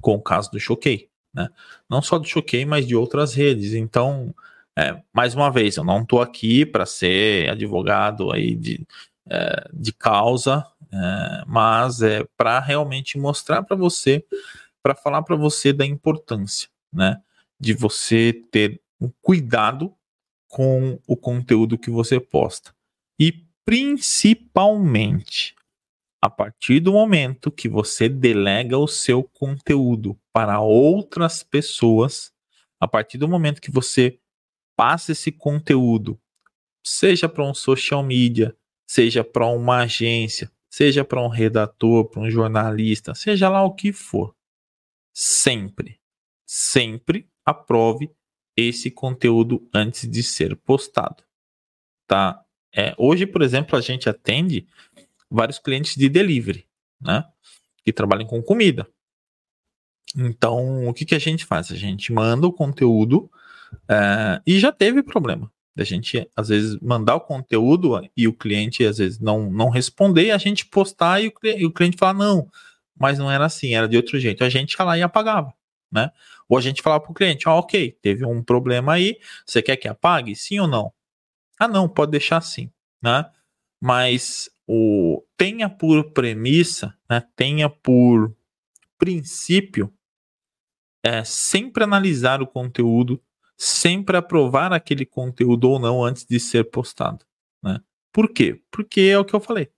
com 0.02 0.16
o 0.16 0.22
caso 0.22 0.50
do 0.52 0.60
Choquei, 0.60 1.10
né? 1.34 1.48
Não 1.88 2.02
só 2.02 2.18
do 2.18 2.28
Choquei, 2.28 2.66
mas 2.66 2.88
de 2.88 2.96
outras 2.96 3.36
redes. 3.36 3.74
Então, 3.74 4.34
é, 4.76 5.00
mais 5.14 5.36
uma 5.36 5.52
vez, 5.52 5.78
eu 5.78 5.84
não 5.84 6.02
estou 6.02 6.20
aqui 6.20 6.66
para 6.66 6.86
ser 6.86 7.50
advogado 7.50 8.32
aí 8.32 8.56
de, 8.56 8.86
é, 9.30 9.70
de 9.72 9.94
causa, 9.94 10.66
é, 10.92 11.44
mas 11.46 12.02
é 12.02 12.26
para 12.36 12.60
realmente 12.60 13.18
mostrar 13.20 13.62
para 13.62 13.78
você, 13.78 14.26
para 14.82 14.96
falar 14.96 15.22
para 15.22 15.36
você 15.36 15.72
da 15.72 15.86
importância, 15.86 16.68
né, 16.92 17.22
de 17.60 17.74
você 17.74 18.34
ter 18.52 18.82
um 19.00 19.12
cuidado 19.22 19.94
com 20.48 21.00
o 21.08 21.16
conteúdo 21.16 21.78
que 21.78 21.92
você 21.92 22.20
posta 22.20 22.74
e 23.20 23.46
principalmente 23.64 25.56
a 26.24 26.30
partir 26.30 26.80
do 26.80 26.94
momento 26.94 27.52
que 27.52 27.68
você 27.68 28.08
delega 28.08 28.78
o 28.78 28.88
seu 28.88 29.26
conteúdo 29.26 30.18
para 30.32 30.62
outras 30.62 31.44
pessoas, 31.44 32.32
a 32.80 32.88
partir 32.88 33.18
do 33.18 33.28
momento 33.28 33.60
que 33.60 33.70
você 33.70 34.18
passa 34.74 35.12
esse 35.12 35.34
conteúdo, 35.34 36.18
seja 36.82 37.28
para 37.28 37.44
um 37.44 37.54
social 37.54 38.02
media, 38.02 38.56
seja 38.88 39.22
para 39.22 39.48
uma 39.48 39.80
agência, 39.80 40.50
seja 40.70 41.04
para 41.04 41.22
um 41.22 41.28
redator, 41.28 42.10
para 42.10 42.22
um 42.22 42.32
jornalista, 42.32 43.14
seja 43.14 43.50
lá 43.50 43.62
o 43.62 43.76
que 43.76 43.92
for. 43.92 44.34
Sempre, 45.14 46.00
sempre 46.48 47.30
aprove 47.46 48.10
esse 48.56 48.90
conteúdo 48.90 49.70
antes 49.74 50.10
de 50.10 50.24
ser 50.24 50.56
postado. 50.56 51.22
Tá? 52.08 52.42
É, 52.74 52.96
hoje, 52.98 53.28
por 53.28 53.42
exemplo, 53.42 53.78
a 53.78 53.82
gente 53.82 54.08
atende 54.08 54.66
vários 55.34 55.60
clientes 55.60 55.96
de 55.96 56.08
delivery, 56.08 56.68
né? 57.02 57.26
Que 57.84 57.92
trabalham 57.92 58.26
com 58.26 58.42
comida. 58.42 58.88
Então, 60.16 60.88
o 60.88 60.94
que, 60.94 61.06
que 61.06 61.16
a 61.16 61.20
gente 61.20 61.44
faz? 61.44 61.72
A 61.72 61.76
gente 61.76 62.14
manda 62.14 62.46
o 62.46 62.54
conteúdo 62.54 63.30
é, 63.90 64.42
e 64.46 64.60
já 64.60 64.72
teve 64.72 65.02
problema 65.02 65.52
da 65.76 65.84
gente, 65.84 66.30
às 66.36 66.50
vezes, 66.50 66.80
mandar 66.80 67.16
o 67.16 67.22
conteúdo 67.22 68.00
e 68.16 68.28
o 68.28 68.34
cliente, 68.34 68.86
às 68.86 69.00
vezes, 69.00 69.20
não, 69.20 69.50
não 69.50 69.70
responder, 69.70 70.30
a 70.30 70.38
gente 70.38 70.68
postar 70.68 71.20
e 71.20 71.30
o, 71.30 71.34
e 71.44 71.66
o 71.66 71.72
cliente 71.72 71.98
falar, 71.98 72.14
não, 72.14 72.48
mas 72.96 73.18
não 73.18 73.30
era 73.30 73.46
assim, 73.46 73.74
era 73.74 73.88
de 73.88 73.98
outro 73.98 74.20
jeito. 74.20 74.44
A 74.44 74.50
gente 74.50 74.74
ia 74.74 74.86
lá 74.86 74.98
e 74.98 75.02
apagava, 75.02 75.52
né? 75.92 76.12
Ou 76.48 76.60
a 76.60 76.62
gente 76.62 76.84
falava 76.84 77.02
para 77.02 77.12
o 77.12 77.16
cliente, 77.16 77.50
ó, 77.50 77.56
oh, 77.56 77.60
ok, 77.60 77.98
teve 78.04 78.24
um 78.24 78.44
problema 78.44 78.94
aí, 78.94 79.18
você 79.46 79.64
quer 79.64 79.76
que 79.78 79.88
apague? 79.88 80.36
Sim 80.36 80.60
ou 80.60 80.68
não? 80.68 80.94
Ah, 81.60 81.68
não, 81.68 81.90
pode 81.90 82.12
deixar 82.12 82.38
assim, 82.38 82.70
né? 83.02 83.26
Mas 83.82 84.50
o 84.68 85.24
tenha 85.38 85.70
por 85.70 86.12
premissa, 86.12 86.98
né, 87.10 87.26
tenha 87.36 87.70
por 87.70 88.36
princípio 88.98 89.94
é 91.06 91.24
sempre 91.24 91.84
analisar 91.84 92.42
o 92.42 92.48
conteúdo 92.48 93.22
sempre 93.58 94.18
aprovar 94.18 94.74
aquele 94.74 95.06
conteúdo 95.06 95.70
ou 95.70 95.80
não 95.80 96.04
antes 96.04 96.26
de 96.26 96.40
ser 96.40 96.70
postado. 96.70 97.26
Né? 97.64 97.80
Por 98.12 98.32
quê? 98.32 98.62
Porque 98.72 99.02
é 99.02 99.18
o 99.18 99.26
que 99.26 99.34
eu 99.34 99.40
falei. 99.40 99.70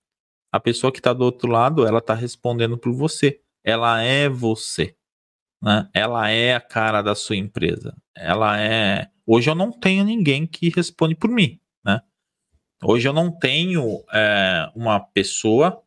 A 0.52 0.60
pessoa 0.60 0.92
que 0.92 1.00
está 1.00 1.14
do 1.14 1.24
outro 1.24 1.52
lado, 1.52 1.86
ela 1.86 2.00
está 2.00 2.14
respondendo 2.14 2.78
por 2.78 2.94
você. 2.94 3.42
Ela 3.64 4.02
é 4.02 4.30
você. 4.30 4.96
Né? 5.62 5.90
Ela 5.94 6.30
é 6.30 6.56
a 6.56 6.62
cara 6.62 7.02
da 7.02 7.14
sua 7.14 7.36
empresa. 7.36 7.96
Ela 8.16 8.60
é. 8.60 9.10
Hoje 9.26 9.50
eu 9.50 9.56
não 9.56 9.72
tenho 9.72 10.04
ninguém 10.04 10.48
que 10.48 10.70
responde 10.70 11.16
por 11.16 11.30
mim. 11.30 11.60
Hoje 12.84 13.08
eu 13.08 13.14
não 13.14 13.32
tenho 13.32 14.04
é, 14.14 14.70
uma 14.76 15.00
pessoa 15.00 15.82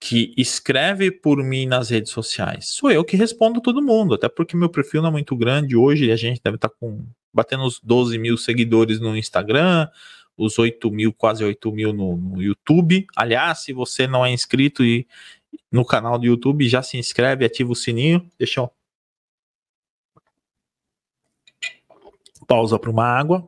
que 0.00 0.32
escreve 0.36 1.10
por 1.10 1.42
mim 1.42 1.66
nas 1.66 1.90
redes 1.90 2.12
sociais. 2.12 2.68
Sou 2.68 2.90
eu 2.90 3.04
que 3.04 3.16
respondo 3.16 3.60
todo 3.60 3.82
mundo, 3.82 4.14
até 4.14 4.28
porque 4.28 4.56
meu 4.56 4.68
perfil 4.68 5.02
não 5.02 5.08
é 5.08 5.12
muito 5.12 5.36
grande 5.36 5.76
hoje, 5.76 6.10
a 6.12 6.16
gente 6.16 6.40
deve 6.42 6.56
estar 6.56 6.68
tá 6.68 6.74
com 6.78 7.04
batendo 7.32 7.64
os 7.64 7.80
12 7.80 8.18
mil 8.18 8.36
seguidores 8.36 9.00
no 9.00 9.16
Instagram, 9.16 9.88
os 10.36 10.58
8 10.58 10.90
mil, 10.90 11.12
quase 11.12 11.44
8 11.44 11.72
mil 11.72 11.92
no, 11.92 12.16
no 12.16 12.42
YouTube. 12.42 13.06
Aliás, 13.16 13.58
se 13.58 13.72
você 13.72 14.06
não 14.06 14.24
é 14.24 14.30
inscrito 14.30 14.84
e 14.84 15.06
no 15.70 15.84
canal 15.84 16.18
do 16.18 16.26
YouTube, 16.26 16.68
já 16.68 16.82
se 16.82 16.96
inscreve, 16.96 17.44
ativa 17.44 17.72
o 17.72 17.76
sininho. 17.76 18.28
Deixa 18.38 18.60
eu. 18.60 18.70
Pausa 22.46 22.78
para 22.78 22.90
uma 22.90 23.04
água. 23.04 23.46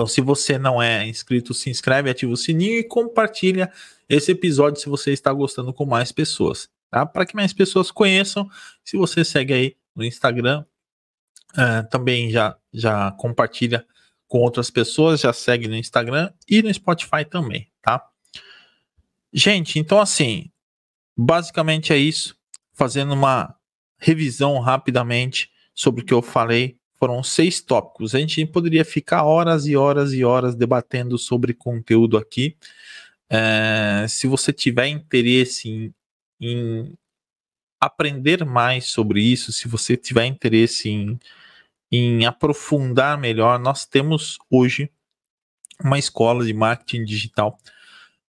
Então, 0.00 0.08
se 0.08 0.22
você 0.22 0.58
não 0.58 0.80
é 0.80 1.06
inscrito, 1.06 1.52
se 1.52 1.68
inscreve, 1.68 2.08
ativa 2.08 2.32
o 2.32 2.36
sininho 2.36 2.78
e 2.78 2.84
compartilha 2.84 3.70
esse 4.08 4.32
episódio 4.32 4.80
se 4.80 4.88
você 4.88 5.12
está 5.12 5.30
gostando 5.30 5.74
com 5.74 5.84
mais 5.84 6.10
pessoas, 6.10 6.70
tá? 6.90 7.04
Para 7.04 7.26
que 7.26 7.36
mais 7.36 7.52
pessoas 7.52 7.90
conheçam. 7.90 8.48
Se 8.82 8.96
você 8.96 9.22
segue 9.22 9.52
aí 9.52 9.76
no 9.94 10.02
Instagram, 10.02 10.64
uh, 11.52 11.86
também 11.90 12.30
já, 12.30 12.56
já 12.72 13.12
compartilha 13.12 13.86
com 14.26 14.38
outras 14.38 14.70
pessoas, 14.70 15.20
já 15.20 15.34
segue 15.34 15.68
no 15.68 15.76
Instagram 15.76 16.32
e 16.48 16.62
no 16.62 16.72
Spotify 16.72 17.22
também, 17.28 17.70
tá? 17.82 18.02
Gente, 19.30 19.78
então 19.78 20.00
assim, 20.00 20.50
basicamente 21.14 21.92
é 21.92 21.98
isso. 21.98 22.34
Fazendo 22.72 23.12
uma 23.12 23.54
revisão 23.98 24.58
rapidamente 24.60 25.50
sobre 25.74 26.00
o 26.00 26.06
que 26.06 26.14
eu 26.14 26.22
falei. 26.22 26.79
Foram 27.00 27.22
seis 27.22 27.62
tópicos. 27.62 28.14
A 28.14 28.18
gente 28.18 28.44
poderia 28.44 28.84
ficar 28.84 29.24
horas 29.24 29.66
e 29.66 29.74
horas 29.74 30.12
e 30.12 30.22
horas 30.22 30.54
debatendo 30.54 31.16
sobre 31.16 31.54
conteúdo 31.54 32.18
aqui. 32.18 32.58
É, 33.30 34.04
se 34.06 34.26
você 34.26 34.52
tiver 34.52 34.88
interesse 34.88 35.70
em, 35.70 35.94
em, 36.38 36.92
aprender 37.80 38.44
mais 38.44 38.88
sobre 38.88 39.22
isso, 39.22 39.50
se 39.50 39.66
você 39.66 39.96
tiver 39.96 40.26
interesse 40.26 40.90
em, 40.90 41.18
em 41.90 42.26
aprofundar 42.26 43.16
melhor, 43.16 43.58
nós 43.58 43.86
temos 43.86 44.36
hoje 44.50 44.90
uma 45.82 45.98
escola 45.98 46.44
de 46.44 46.52
marketing 46.52 47.04
digital 47.04 47.56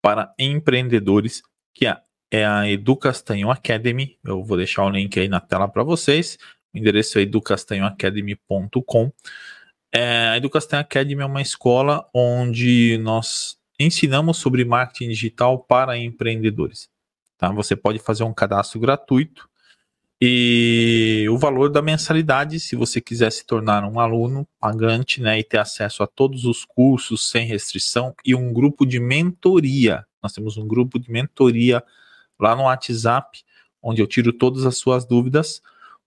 para 0.01 0.33
empreendedores, 0.39 1.43
que 1.75 1.87
é, 1.87 2.01
é 2.31 2.47
a 2.47 2.67
Educastanho 2.71 3.51
Academy. 3.51 4.19
Eu 4.25 4.43
vou 4.43 4.57
deixar 4.57 4.85
o 4.85 4.91
link 4.91 5.21
aí 5.21 5.29
na 5.29 5.41
tela 5.41 5.69
para 5.69 5.83
vocês. 5.83 6.39
O 6.75 6.79
endereço 6.79 7.19
é 7.19 7.23
educastanhoacademy.com. 7.23 9.13
É, 9.93 10.31
a 10.31 10.37
Educastanho 10.37 10.81
Academy 10.81 11.23
é 11.23 11.27
uma 11.27 11.41
escola 11.41 12.05
onde 12.13 12.99
nós 12.99 13.57
ensinamos 13.79 14.39
sobre 14.39 14.65
marketing 14.65 15.11
digital 15.11 15.61
para 15.61 15.97
empreendedores. 15.97 16.91
Tá? 17.39 17.53
Você 17.53 17.77
pode 17.77 18.01
fazer 18.01 18.25
um 18.25 18.35
cadastro 18.35 18.81
gratuito 18.81 19.49
e 20.21 21.27
o 21.31 21.37
valor 21.37 21.71
da 21.71 21.83
mensalidade, 21.83 22.59
se 22.59 22.75
você 22.75 23.01
quiser 23.01 23.31
se 23.31 23.45
tornar 23.47 23.85
um 23.85 24.01
aluno 24.01 24.49
pagante 24.59 25.21
né, 25.21 25.39
e 25.39 25.45
ter 25.45 25.59
acesso 25.59 26.03
a 26.03 26.07
todos 26.07 26.45
os 26.45 26.65
cursos 26.65 27.31
sem 27.31 27.47
restrição 27.47 28.15
e 28.25 28.35
um 28.35 28.53
grupo 28.53 28.87
de 28.87 28.99
mentoria. 28.99 30.07
Nós 30.23 30.33
temos 30.33 30.57
um 30.57 30.67
grupo 30.67 30.99
de 30.99 31.11
mentoria 31.11 31.85
lá 32.41 32.57
no 32.57 32.63
WhatsApp, 32.63 33.45
onde 33.83 34.01
eu 34.01 34.07
tiro 34.07 34.33
todas 34.33 34.65
as 34.65 34.77
suas 34.77 35.05
dúvidas. 35.05 35.61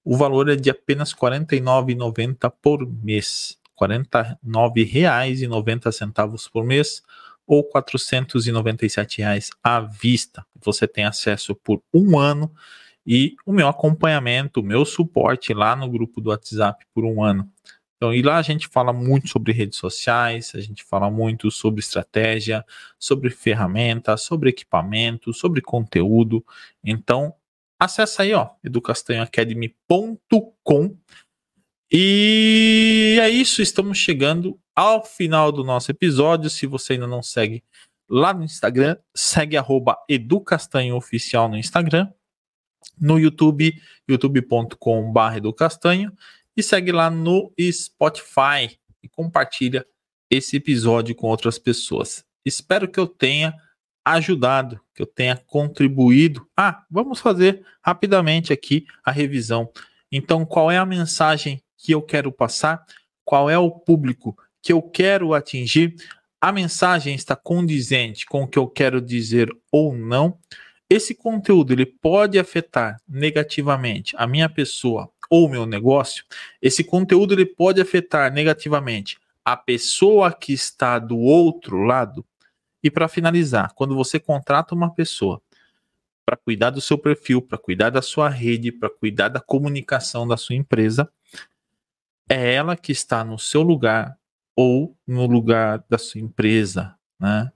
O 0.10 0.16
valor 0.16 0.48
é 0.48 0.56
de 0.56 0.70
apenas 0.70 1.12
R$ 1.12 1.20
49,90 1.20 2.50
por 2.62 2.88
mês. 3.04 3.58
R$ 3.78 3.90
49,90 3.90 6.50
por 6.50 6.64
mês 6.64 7.04
ou 7.46 7.62
497 7.66 9.18
reais 9.18 9.50
à 9.62 9.82
vista. 9.82 10.46
Você 10.64 10.88
tem 10.88 11.04
acesso 11.04 11.54
por 11.54 11.84
um 11.94 12.18
ano 12.18 12.50
e 13.06 13.36
o 13.46 13.52
meu 13.52 13.68
acompanhamento, 13.68 14.62
o 14.62 14.64
meu 14.64 14.86
suporte 14.86 15.54
lá 15.54 15.76
no 15.76 15.90
grupo 15.90 16.22
do 16.22 16.30
WhatsApp 16.30 16.86
por 16.94 17.04
um 17.04 17.22
ano. 17.22 17.52
Então, 17.98 18.14
e 18.14 18.22
lá 18.22 18.38
a 18.38 18.42
gente 18.42 18.70
fala 18.70 18.94
muito 18.94 19.28
sobre 19.28 19.52
redes 19.52 19.78
sociais, 19.78 20.54
a 20.56 20.62
gente 20.62 20.86
fala 20.86 21.12
muito 21.12 21.52
sobre 21.52 21.82
estratégia, 21.82 22.64
sobre 22.98 23.30
ferramentas, 23.30 24.22
sobre 24.22 24.52
equipamento, 24.52 25.34
sobre 25.34 25.60
conteúdo. 25.60 26.46
Então, 26.82 27.36
acessa 27.80 28.24
aí, 28.24 28.34
ó, 28.34 28.50
educastanhoacademy.com 28.64 30.98
e 31.92 33.18
é 33.22 33.30
isso, 33.30 33.62
estamos 33.62 33.98
chegando 33.98 34.60
ao 34.76 35.06
final 35.06 35.54
do 35.54 35.64
nosso 35.64 35.90
episódio. 35.90 36.50
Se 36.50 36.68
você 36.68 36.94
ainda 36.94 37.08
não 37.08 37.24
segue 37.24 37.64
lá 38.10 38.34
no 38.34 38.44
Instagram, 38.44 38.98
segue 39.16 39.56
educastanhooficial 40.10 41.48
no 41.48 41.58
Instagram, 41.58 42.12
no 43.00 43.18
YouTube, 43.18 43.74
youtube.com.br 44.08 45.38
educastanho 45.38 46.12
e 46.58 46.62
segue 46.62 46.92
lá 46.92 47.10
no 47.10 47.54
Spotify 47.72 48.78
e 49.02 49.08
compartilha 49.08 49.86
esse 50.30 50.58
episódio 50.58 51.16
com 51.16 51.28
outras 51.28 51.58
pessoas. 51.58 52.26
Espero 52.46 52.90
que 52.90 53.00
eu 53.00 53.08
tenha 53.08 53.54
ajudado, 54.16 54.80
que 54.94 55.02
eu 55.02 55.06
tenha 55.06 55.36
contribuído. 55.36 56.48
Ah, 56.56 56.84
vamos 56.90 57.20
fazer 57.20 57.66
rapidamente 57.82 58.54
aqui 58.54 58.86
a 59.04 59.12
revisão. 59.12 59.70
Então, 60.12 60.46
qual 60.46 60.72
é 60.72 60.78
a 60.78 60.86
mensagem 60.86 61.62
que 61.78 61.92
eu 61.92 62.02
quero 62.02 62.32
passar? 62.32 62.86
Qual 63.26 63.50
é 63.50 63.58
o 63.58 63.72
público 63.72 64.38
que 64.62 64.72
eu 64.72 64.82
quero 64.82 65.34
atingir? 65.34 65.96
A 66.40 66.52
mensagem 66.52 67.16
está 67.16 67.36
condizente 67.36 68.26
com 68.26 68.44
o 68.44 68.48
que 68.48 68.60
eu 68.60 68.68
quero 68.68 69.02
dizer 69.02 69.50
ou 69.72 69.96
não? 69.96 70.38
Esse 70.90 71.14
conteúdo 71.14 71.74
ele 71.74 71.86
pode 71.86 72.40
afetar 72.40 73.02
negativamente 73.08 74.16
a 74.18 74.26
minha 74.26 74.48
pessoa 74.48 75.12
ou 75.30 75.50
meu 75.50 75.66
negócio? 75.66 76.24
Esse 76.62 76.84
conteúdo 76.84 77.34
ele 77.34 77.46
pode 77.46 77.82
afetar 77.82 78.32
negativamente 78.32 79.18
a 79.44 79.58
pessoa 79.58 80.32
que 80.32 80.54
está 80.54 80.98
do 80.98 81.18
outro 81.18 81.84
lado? 81.84 82.26
E 82.88 82.90
para 82.90 83.10
finalizar, 83.10 83.74
quando 83.76 83.94
você 83.94 84.18
contrata 84.18 84.74
uma 84.74 84.94
pessoa 84.94 85.42
para 86.26 86.38
cuidar 86.38 86.70
do 86.70 86.80
seu 86.80 86.98
perfil, 86.98 87.42
para 87.42 87.58
cuidar 87.58 87.90
da 87.90 88.02
sua 88.02 88.30
rede, 88.30 88.72
para 88.72 88.90
cuidar 88.90 89.28
da 89.28 89.42
comunicação 89.42 90.26
da 90.26 90.38
sua 90.38 90.56
empresa, 90.56 91.12
é 92.30 92.54
ela 92.54 92.78
que 92.78 92.94
está 92.94 93.26
no 93.26 93.38
seu 93.38 93.62
lugar 93.62 94.18
ou 94.56 94.98
no 95.06 95.26
lugar 95.26 95.84
da 95.90 95.98
sua 95.98 96.22
empresa, 96.22 96.98
né? 97.20 97.52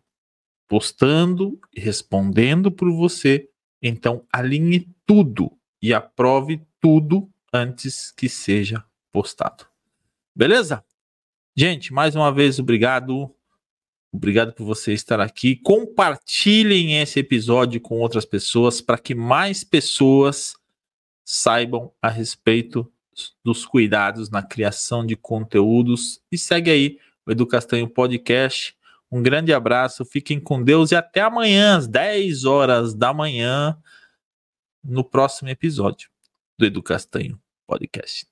Postando 0.67 1.57
e 1.73 1.79
respondendo 1.79 2.69
por 2.69 2.91
você. 2.91 3.49
Então, 3.81 4.25
alinhe 4.33 4.93
tudo 5.05 5.57
e 5.81 5.93
aprove 5.93 6.61
tudo 6.81 7.31
antes 7.53 8.11
que 8.11 8.27
seja 8.27 8.83
postado. 9.13 9.65
Beleza? 10.35 10.83
Gente, 11.55 11.93
mais 11.93 12.17
uma 12.17 12.33
vez, 12.33 12.59
obrigado. 12.59 13.33
Obrigado 14.13 14.53
por 14.53 14.65
você 14.65 14.91
estar 14.91 15.21
aqui. 15.21 15.55
Compartilhem 15.55 16.99
esse 16.99 17.19
episódio 17.19 17.79
com 17.79 17.99
outras 17.99 18.25
pessoas 18.25 18.81
para 18.81 18.97
que 18.97 19.15
mais 19.15 19.63
pessoas 19.63 20.55
saibam 21.23 21.93
a 22.01 22.09
respeito 22.09 22.91
dos 23.43 23.65
cuidados 23.65 24.29
na 24.29 24.43
criação 24.43 25.05
de 25.05 25.15
conteúdos. 25.15 26.21
E 26.31 26.37
segue 26.37 26.69
aí 26.69 26.99
o 27.25 27.31
Edu 27.31 27.47
Castanho 27.47 27.87
Podcast. 27.87 28.75
Um 29.09 29.21
grande 29.21 29.53
abraço, 29.53 30.05
fiquem 30.05 30.39
com 30.39 30.63
Deus 30.63 30.91
e 30.91 30.95
até 30.95 31.21
amanhã, 31.21 31.77
às 31.77 31.87
10 31.87 32.45
horas 32.45 32.93
da 32.93 33.13
manhã, 33.13 33.77
no 34.83 35.03
próximo 35.03 35.49
episódio 35.49 36.09
do 36.57 36.65
Edu 36.65 36.81
Castanho 36.81 37.39
Podcast. 37.67 38.25